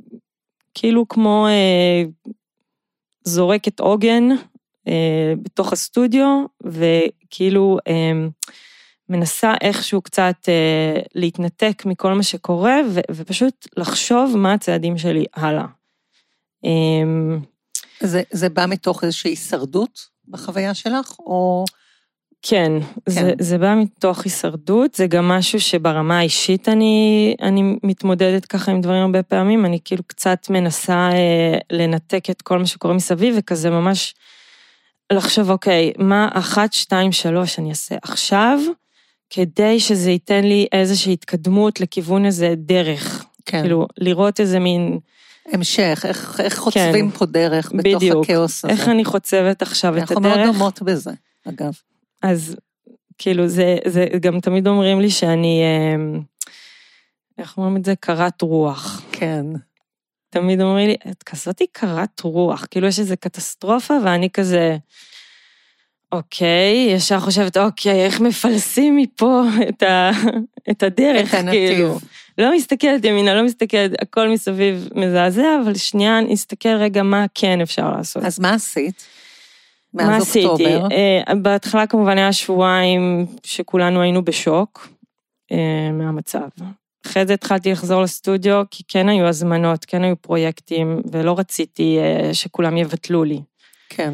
[0.73, 2.03] כאילו כמו אה,
[3.23, 4.23] זורקת עוגן
[4.87, 8.29] אה, בתוך הסטודיו, וכאילו אמ,
[9.09, 15.65] מנסה איכשהו קצת אה, להתנתק מכל מה שקורה, ו- ופשוט לחשוב מה הצעדים שלי הלאה.
[16.63, 17.39] אמ,
[17.99, 21.65] זה, זה בא מתוך איזושהי הישרדות בחוויה שלך, או...
[22.41, 22.71] כן,
[23.05, 23.43] זה, כן.
[23.43, 29.01] זה בא מתוך הישרדות, זה גם משהו שברמה האישית אני, אני מתמודדת ככה עם דברים
[29.01, 34.15] הרבה פעמים, אני כאילו קצת מנסה אה, לנתק את כל מה שקורה מסביב, וכזה ממש
[35.11, 38.59] לחשוב, אוקיי, מה אחת, שתיים, שלוש אני אעשה עכשיו,
[39.29, 43.25] כדי שזה ייתן לי איזושהי התקדמות לכיוון איזה דרך.
[43.45, 44.99] כן, כאילו, לראות איזה מין,
[45.51, 47.95] המשך, איך, איך חוצבים פה דרך בתוך כן.
[47.95, 48.25] בדיוק.
[48.25, 48.73] הכאוס הזה.
[48.73, 50.55] איך אני חוצבת עכשיו את אנחנו מאוד הדרך.
[50.55, 51.11] דומות בזה,
[51.47, 51.73] אגב.
[52.21, 52.55] אז
[53.17, 56.19] כאילו זה, זה גם תמיד אומרים לי שאני, אה,
[57.37, 57.95] איך אומרים את זה?
[57.95, 59.01] קרת רוח.
[59.11, 59.45] כן,
[60.29, 64.77] תמיד אומרים לי, את כזאתי קרת רוח, כאילו יש איזו קטסטרופה ואני כזה,
[66.11, 70.11] אוקיי, ישר חושבת, אוקיי, איך מפלסים מפה את, ה,
[70.71, 71.73] את הדרך, את הנתיב.
[71.73, 71.99] כאילו.
[72.37, 77.91] לא מסתכלת ימינה, לא מסתכלת, הכל מסביב מזעזע, אבל שנייה, נסתכל רגע מה כן אפשר
[77.91, 78.23] לעשות.
[78.23, 79.05] אז מה עשית?
[79.93, 80.45] מה עשיתי?
[80.45, 80.87] אוקטובר.
[80.91, 84.87] אה, בהתחלה כמובן היה שבועיים שכולנו היינו בשוק
[85.51, 86.47] אה, מהמצב.
[87.05, 92.33] אחרי זה התחלתי לחזור לסטודיו, כי כן היו הזמנות, כן היו פרויקטים, ולא רציתי אה,
[92.33, 93.41] שכולם יבטלו לי.
[93.89, 94.13] כן,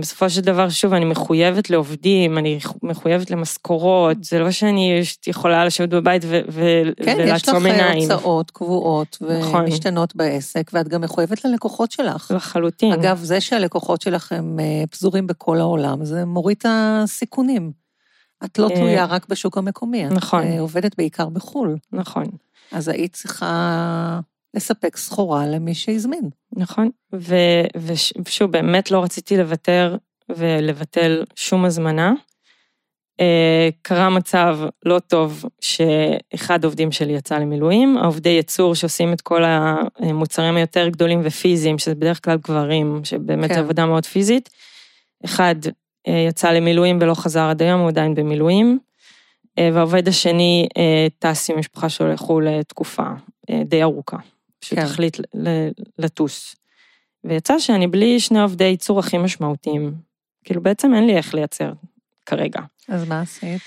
[0.00, 5.88] בסופו של דבר, שוב, אני מחויבת לעובדים, אני מחויבת למשכורות, זה לא שאני יכולה לשבת
[5.88, 8.10] בבית ו- ו- כן, יש לך ולעצום עיניים.
[8.10, 9.64] הוצאות קבועות נכון.
[9.64, 12.30] ומשתנות בעסק, ואת גם מחויבת ללקוחות שלך.
[12.36, 12.92] לחלוטין.
[12.92, 17.72] אגב, זה שהלקוחות שלך הם אה, פזורים בכל העולם, זה מוריד את הסיכונים.
[18.44, 20.42] את לא אה, תלויה רק בשוק המקומי, את נכון.
[20.42, 21.76] אה, עובדת בעיקר בחו"ל.
[21.92, 22.24] נכון.
[22.72, 24.20] אז היית צריכה
[24.54, 26.30] לספק סחורה למי שהזמין.
[26.56, 29.96] נכון, ו- וש- ושוב, באמת לא רציתי לוותר
[30.28, 32.12] ולבטל שום הזמנה.
[33.20, 39.42] אה, קרה מצב לא טוב שאחד העובדים שלי יצא למילואים, העובדי ייצור שעושים את כל
[39.44, 43.54] המוצרים היותר גדולים ופיזיים, שזה בדרך כלל גברים, שבאמת כן.
[43.54, 44.50] זו עבודה מאוד פיזית.
[45.24, 45.54] אחד
[46.08, 48.78] אה, יצא למילואים ולא חזר עד היום, הוא עדיין במילואים.
[49.58, 50.68] אה, והעובד השני
[51.18, 53.02] טס עם המשפחה שלו לחו"ל לתקופה
[53.64, 54.16] די ארוכה.
[54.60, 54.86] כן.
[55.34, 56.56] ל- לטוס.
[57.24, 59.94] ויצא שאני בלי שני עובדי ייצור הכי משמעותיים.
[60.44, 61.72] כאילו בעצם אין לי איך לייצר
[62.26, 62.60] כרגע.
[62.88, 63.60] אז מה עשית?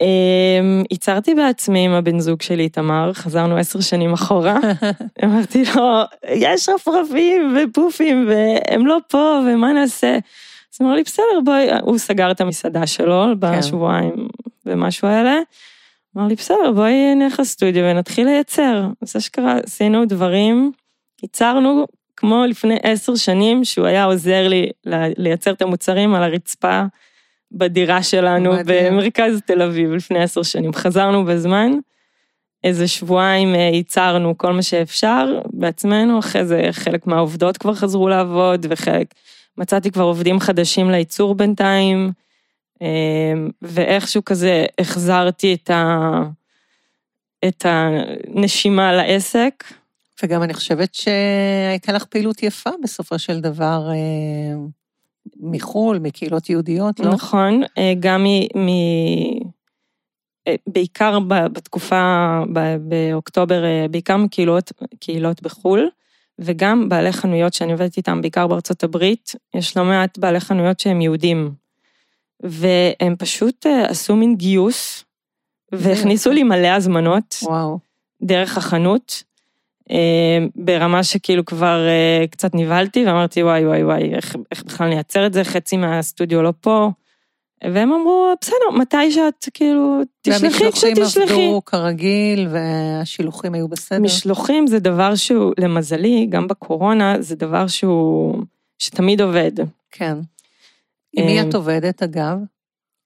[0.00, 4.58] אמ, ייצרתי בעצמי עם הבן זוג שלי, איתמר, חזרנו עשר שנים אחורה.
[5.24, 6.02] אמרתי לו,
[6.34, 10.14] יש רפרפים ופופים והם לא פה, ומה נעשה?
[10.14, 14.28] אז הוא אמר לי, בסדר, בואי, הוא סגר את המסעדה שלו בשבועיים
[14.66, 15.38] ומשהו האלה.
[16.16, 18.88] אמר לי, בסדר, בואי נלך לסטודיו ונתחיל לייצר.
[19.02, 20.72] אז אשכרה עשינו דברים,
[21.22, 21.86] ייצרנו
[22.16, 24.70] כמו לפני עשר שנים, שהוא היה עוזר לי
[25.16, 26.82] לייצר את המוצרים על הרצפה
[27.52, 28.92] בדירה שלנו מדהים.
[28.92, 30.72] במרכז תל אביב לפני עשר שנים.
[30.72, 31.72] חזרנו בזמן,
[32.64, 38.66] איזה שבועיים אה, ייצרנו כל מה שאפשר בעצמנו, אחרי זה חלק מהעובדות כבר חזרו לעבוד,
[38.70, 39.14] וחלק,
[39.58, 42.12] מצאתי כבר עובדים חדשים לייצור בינתיים,
[43.62, 46.22] ואיכשהו כזה החזרתי את, ה,
[47.48, 49.64] את הנשימה לעסק.
[50.22, 53.88] וגם אני חושבת שהייתה לך פעילות יפה בסופו של דבר
[55.40, 57.10] מחו"ל, מקהילות יהודיות, לא?
[57.10, 57.62] נכון,
[58.00, 58.58] גם מ...
[58.58, 58.68] מ...
[60.66, 61.18] בעיקר
[61.52, 62.42] בתקופה,
[62.80, 65.88] באוקטובר, אה, בעיקר מקהילות קהילות בחו"ל,
[66.38, 71.00] וגם בעלי חנויות שאני עובדת איתם, בעיקר בארצות הברית, יש לא מעט בעלי חנויות שהם
[71.00, 71.50] יהודים.
[72.42, 75.04] והם פשוט אה, עשו מין גיוס,
[75.72, 77.36] והכניסו לי מלא הזמנות.
[77.42, 77.78] וואו.
[78.22, 79.22] דרך החנות,
[79.90, 81.86] אה, ברמה שכאילו כבר
[82.30, 86.52] קצת נבהלתי, ואמרתי, וואי, וואי, וואי, איך, איך בכלל נייצר את זה, חצי מהסטודיו לא
[86.60, 86.90] פה.
[87.64, 91.00] והם אמרו, בסדר, מתי שאת, כאילו, תשלחי כשתשלחי.
[91.00, 93.98] והמשלוחים עבדו כרגיל, והשילוחים היו בסדר?
[93.98, 98.42] משלוחים זה דבר שהוא, למזלי, גם בקורונה, זה דבר שהוא,
[98.78, 99.52] שתמיד עובד.
[99.90, 100.18] כן.
[101.12, 102.38] עם מי את עובדת, אגב?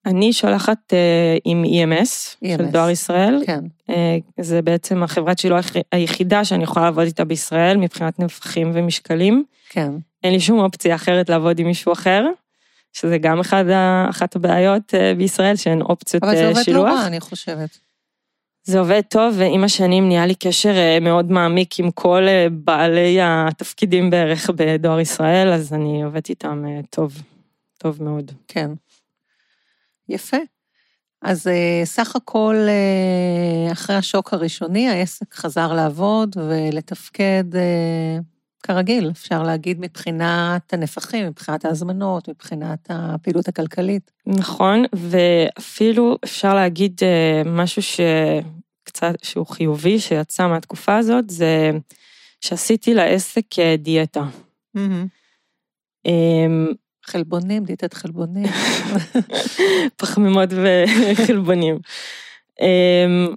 [0.07, 3.43] אני שולחת uh, עם EMS, EMS, של דואר ישראל.
[3.47, 3.65] כן.
[3.91, 3.95] Uh,
[4.41, 9.45] זה בעצם החברת שילוח היחידה שאני יכולה לעבוד איתה בישראל, מבחינת נפחים ומשקלים.
[9.69, 9.93] כן.
[10.25, 12.27] אין לי שום אופציה אחרת לעבוד עם מישהו אחר.
[12.93, 13.65] שזה גם אחד,
[14.11, 16.45] אחת הבעיות אה, בישראל, שאין אופציות שילוח.
[16.45, 17.79] אבל זה עובד לא רע, אני חושבת.
[18.65, 22.23] זה עובד טוב, ועם השנים נהיה לי קשר מאוד מעמיק עם כל
[22.53, 27.23] בעלי התפקידים בערך בדואר ישראל, אז אני עובדת איתם טוב,
[27.83, 28.33] טוב מאוד.
[28.49, 28.70] כן.
[30.09, 30.37] יפה.
[31.22, 31.51] אז
[31.85, 32.57] סך הכל,
[33.72, 37.45] אחרי השוק הראשוני, העסק חזר לעבוד ולתפקד
[38.62, 44.11] כרגיל, אפשר להגיד מבחינת הנפחים, מבחינת ההזמנות, מבחינת הפעילות הכלכלית.
[44.26, 51.70] נכון, ואפילו אפשר להגיד אה, משהו שקצת, שהוא חיובי, שיצא מהתקופה הזאת, זה
[52.41, 54.24] שעשיתי לעסק אה, דיאטה.
[54.76, 56.09] Mm-hmm.
[57.07, 58.47] חלבונים, דיאטת חלבונים.
[60.01, 61.79] פחמימות וחלבונים.
[62.61, 63.35] אמ,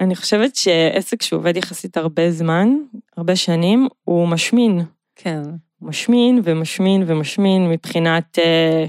[0.00, 2.68] אני חושבת שעסק שעובד יחסית הרבה זמן,
[3.16, 4.82] הרבה שנים, הוא משמין.
[5.16, 5.42] כן.
[5.82, 8.84] משמין ומשמין ומשמין מבחינת אה,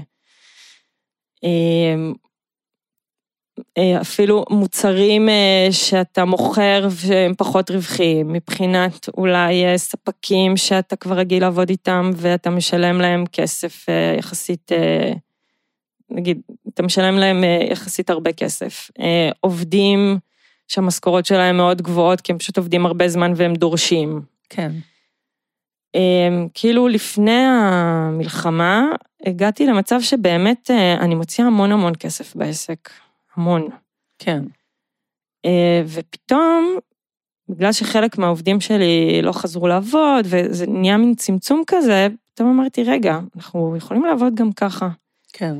[1.44, 2.12] אה, אה,
[4.00, 11.42] אפילו מוצרים אה, שאתה מוכר והם פחות רווחיים, מבחינת אולי אה, ספקים שאתה כבר רגיל
[11.42, 15.12] לעבוד איתם ואתה משלם להם כסף אה, יחסית, אה,
[16.10, 16.40] נגיד,
[16.74, 18.90] אתה משלם להם אה, יחסית הרבה כסף.
[19.00, 20.18] אה, עובדים,
[20.68, 24.20] שהמשכורות שלהם מאוד גבוהות, כי הם פשוט עובדים הרבה זמן והם דורשים.
[24.48, 24.72] כן.
[26.54, 28.84] כאילו לפני המלחמה,
[29.26, 32.90] הגעתי למצב שבאמת אה, אני מוציאה המון המון כסף בעסק.
[33.36, 33.68] המון.
[34.18, 34.42] כן.
[35.44, 36.78] אה, ופתאום,
[37.48, 43.18] בגלל שחלק מהעובדים שלי לא חזרו לעבוד, וזה נהיה מין צמצום כזה, פתאום אמרתי, רגע,
[43.36, 44.88] אנחנו יכולים לעבוד גם ככה.
[45.32, 45.54] כן.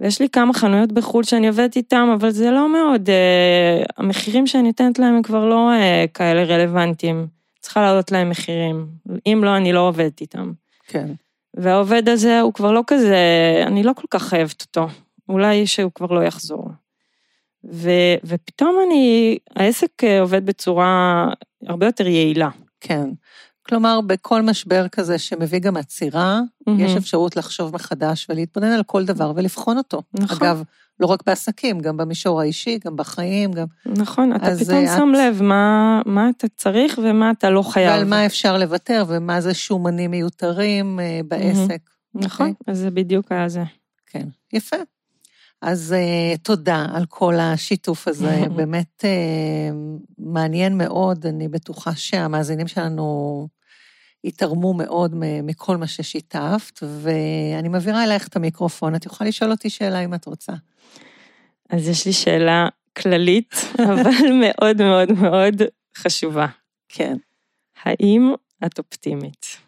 [0.00, 4.62] ויש לי כמה חנויות בחו"ל שאני עובדת איתם, אבל זה לא מאוד, אה, המחירים שאני
[4.62, 7.26] נותנת להם הם כבר לא אה, כאלה רלוונטיים.
[7.60, 8.86] צריכה להעלות להם מחירים.
[9.26, 10.52] אם לא, אני לא עובדת איתם.
[10.86, 11.08] כן.
[11.54, 13.16] והעובד הזה הוא כבר לא כזה,
[13.66, 14.86] אני לא כל כך חייבת אותו.
[15.28, 16.65] אולי שהוא כבר לא יחזור.
[17.72, 17.90] ו,
[18.24, 21.26] ופתאום אני, העסק אה, עובד בצורה
[21.66, 22.48] הרבה יותר יעילה.
[22.80, 23.08] כן.
[23.62, 26.72] כלומר, בכל משבר כזה שמביא גם עצירה, mm-hmm.
[26.78, 30.02] יש אפשרות לחשוב מחדש ולהתבונן על כל דבר ולבחון אותו.
[30.14, 30.46] נכון.
[30.46, 30.62] אגב,
[31.00, 33.66] לא רק בעסקים, גם במישור האישי, גם בחיים, גם...
[33.86, 34.90] נכון, אתה פתאום את...
[34.96, 37.90] שם לב מה, מה אתה צריך ומה אתה לא חייב.
[37.90, 41.80] ועל מה אפשר לוותר ומה זה שומנים מיותרים אה, בעסק.
[41.86, 42.20] Mm-hmm.
[42.24, 42.64] נכון, okay?
[42.66, 43.62] אז זה בדיוק היה זה.
[44.06, 44.76] כן, יפה.
[45.62, 49.74] אז uh, תודה על כל השיתוף הזה, באמת uh,
[50.18, 53.48] מעניין מאוד, אני בטוחה שהמאזינים שלנו
[54.24, 60.00] יתרמו מאוד מכל מה ששיתפת, ואני מעבירה אלייך את המיקרופון, את יכולה לשאול אותי שאלה
[60.00, 60.52] אם את רוצה.
[61.70, 63.54] אז יש לי שאלה כללית,
[63.92, 65.62] אבל מאוד מאוד מאוד
[65.96, 66.46] חשובה.
[66.88, 67.16] כן.
[67.84, 68.34] האם
[68.66, 69.65] את אופטימית?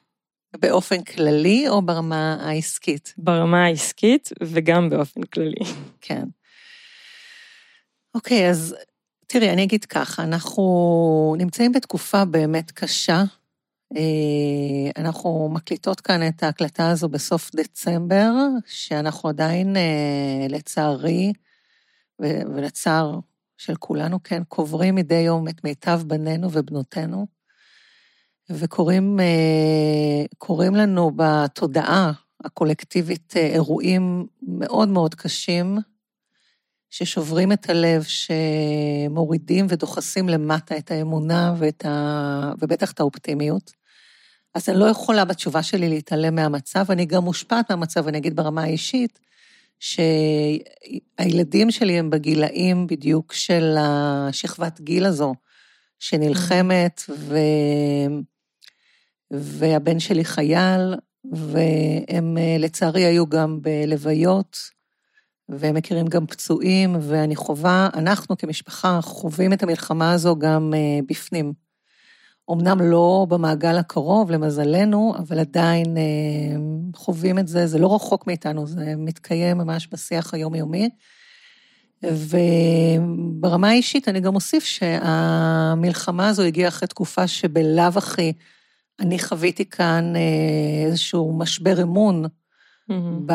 [0.60, 3.14] באופן כללי או ברמה העסקית?
[3.18, 5.64] ברמה העסקית וגם באופן כללי.
[6.00, 6.24] כן.
[8.14, 8.76] אוקיי, אז
[9.26, 13.22] תראי, אני אגיד ככה, אנחנו נמצאים בתקופה באמת קשה.
[13.96, 18.32] אה, אנחנו מקליטות כאן את ההקלטה הזו בסוף דצמבר,
[18.66, 21.32] שאנחנו עדיין, אה, לצערי,
[22.20, 23.18] ולצער
[23.56, 27.26] של כולנו, כן, קוברים מדי יום את מיטב בנינו ובנותינו,
[28.50, 32.12] וקורים אה, לנו בתודעה
[32.44, 35.78] הקולקטיבית אירועים מאוד מאוד קשים,
[36.90, 42.52] ששוברים את הלב, שמורידים ודוחסים למטה את האמונה ואת ה...
[42.58, 43.72] ובטח את האופטימיות.
[44.54, 48.62] אז אני לא יכולה בתשובה שלי להתעלם מהמצב, אני גם מושפעת מהמצב, אני אגיד ברמה
[48.62, 49.20] האישית,
[49.80, 55.34] שהילדים שלי הם בגילאים בדיוק של השכבת גיל הזו,
[55.98, 57.36] שנלחמת, ו...
[59.30, 60.94] והבן שלי חייל,
[61.32, 64.58] והם לצערי היו גם בלוויות,
[65.48, 71.52] והם מכירים גם פצועים, ואני חווה, אנחנו כמשפחה חווים את המלחמה הזו גם אה, בפנים.
[72.52, 76.02] אמנם לא במעגל הקרוב, למזלנו, אבל עדיין אה,
[76.94, 80.90] חווים את זה, זה לא רחוק מאיתנו, זה מתקיים ממש בשיח היומיומי.
[82.02, 88.32] וברמה האישית אני גם אוסיף שהמלחמה הזו הגיעה אחרי תקופה שבלאו הכי
[89.00, 92.94] אני חוויתי כאן אה, איזשהו משבר אמון mm-hmm.
[93.26, 93.32] ב...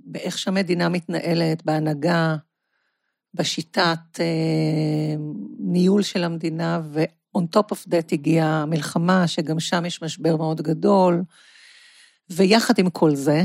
[0.00, 2.36] באיך שהמדינה מתנהלת, בהנהגה,
[3.34, 5.16] בשיטת אה,
[5.58, 11.22] ניהול של המדינה, ו-on top of that הגיעה המלחמה, שגם שם יש משבר מאוד גדול.
[12.30, 13.42] ויחד עם כל זה,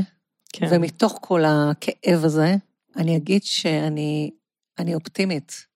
[0.52, 0.66] כן.
[0.70, 2.54] ומתוך כל הכאב הזה,
[2.96, 4.30] אני אגיד שאני
[4.78, 5.66] אני אופטימית.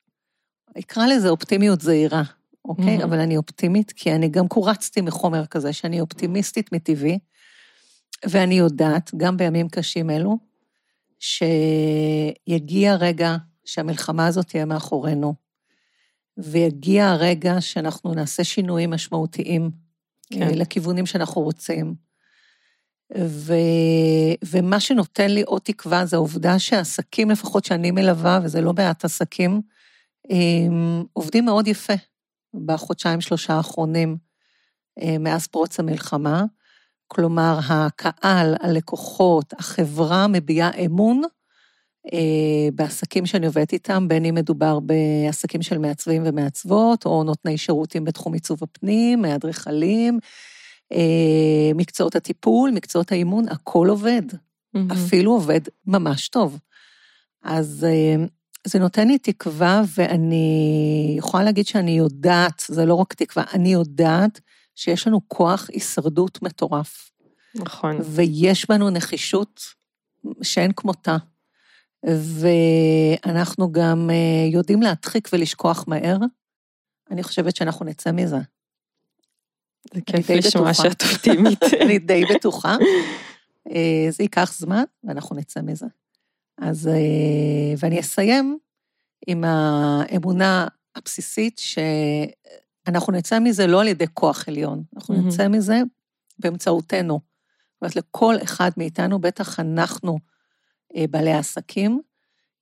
[0.78, 2.22] אקרא לזה אופטימיות זהירה,
[2.64, 2.98] אוקיי?
[2.98, 3.04] Mm-hmm.
[3.04, 7.18] אבל אני אופטימית, כי אני גם קורצתי מחומר כזה, שאני אופטימיסטית מטבעי,
[8.26, 10.38] ואני יודעת, גם בימים קשים אלו,
[11.18, 15.34] שיגיע רגע שהמלחמה הזאת תהיה מאחורינו,
[16.36, 19.70] ויגיע הרגע שאנחנו נעשה שינויים משמעותיים
[20.30, 20.42] כן.
[20.42, 21.94] אה, לכיוונים שאנחנו רוצים.
[23.18, 23.54] ו...
[24.44, 29.60] ומה שנותן לי עוד תקווה זה העובדה שהעסקים, לפחות שאני מלווה, וזה לא מעט עסקים,
[31.12, 31.94] עובדים מאוד יפה
[32.66, 34.16] בחודשיים, שלושה האחרונים
[35.02, 36.44] אה, מאז פרוץ המלחמה.
[37.08, 41.22] כלומר, הקהל, הלקוחות, החברה מביעה אמון
[42.12, 48.04] אה, בעסקים שאני עובדת איתם, בין אם מדובר בעסקים של מעצבים ומעצבות, או נותני שירותים
[48.04, 50.18] בתחום עיצוב הפנים, אדריכלים,
[50.92, 54.22] אה, מקצועות הטיפול, מקצועות האימון, הכל עובד.
[54.32, 54.92] Mm-hmm.
[54.92, 56.58] אפילו עובד ממש טוב.
[57.42, 58.24] אז אה,
[58.66, 64.40] זה נותן לי תקווה, ואני יכולה להגיד שאני יודעת, זה לא רק תקווה, אני יודעת
[64.74, 67.10] שיש לנו כוח הישרדות מטורף.
[67.54, 67.96] נכון.
[68.02, 69.60] ויש בנו נחישות
[70.42, 71.16] שאין כמותה.
[72.04, 76.16] ואנחנו גם אה, יודעים להדחיק ולשכוח מהר.
[77.10, 78.38] אני חושבת שאנחנו נצא מזה.
[79.94, 81.62] זה כיף לשמוע שאת אופטימית.
[81.82, 82.76] אני די בטוחה.
[83.70, 85.86] אה, זה ייקח זמן, ואנחנו נצא מזה.
[86.58, 88.58] אז, אה, ואני אסיים
[89.26, 95.26] עם האמונה הבסיסית שאנחנו נצא מזה לא על ידי כוח עליון, אנחנו mm-hmm.
[95.26, 95.80] נצא מזה
[96.38, 97.20] באמצעותנו.
[97.74, 100.18] זאת אומרת, לכל אחד מאיתנו, בטח אנחנו,
[100.96, 102.00] אה, בעלי העסקים,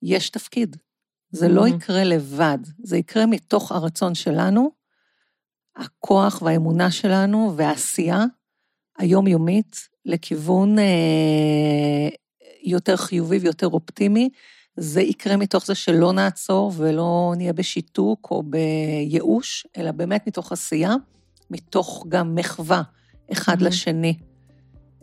[0.03, 0.77] יש תפקיד.
[1.31, 1.49] זה mm-hmm.
[1.49, 4.71] לא יקרה לבד, זה יקרה מתוך הרצון שלנו,
[5.77, 8.25] הכוח והאמונה שלנו והעשייה
[8.99, 12.09] היומיומית לכיוון אה,
[12.65, 14.29] יותר חיובי ויותר אופטימי.
[14.77, 20.95] זה יקרה מתוך זה שלא נעצור ולא נהיה בשיתוק או בייאוש, אלא באמת מתוך עשייה,
[21.51, 22.83] מתוך גם מחווה
[23.33, 23.65] אחד mm-hmm.
[23.65, 24.15] לשני,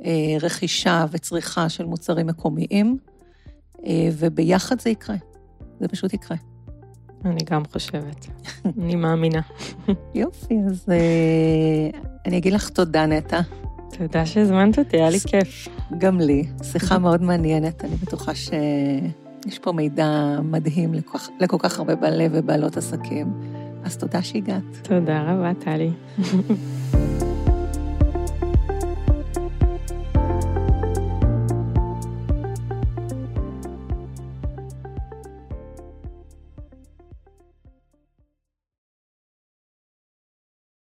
[0.06, 2.98] אה, רכישה וצריכה של מוצרים מקומיים,
[3.86, 5.16] אה, וביחד זה יקרה.
[5.80, 6.38] זה פשוט יקרה.
[7.26, 8.28] אני גם חושבת,
[8.66, 9.42] אני מאמינה.
[10.16, 13.42] יופי, אז אה, אני אגיד לך תודה, נטע.
[13.98, 15.68] תודה שהזמנת אותי, היה לי כיף.
[15.98, 21.96] גם לי, שיחה מאוד מעניינת, אני בטוחה שיש פה מידע מדהים לכל, לכל כך הרבה
[21.96, 23.34] בעלי ובעלות עסקים.
[23.84, 24.64] אז תודה שהגעת.
[24.84, 25.92] תודה רבה, טלי.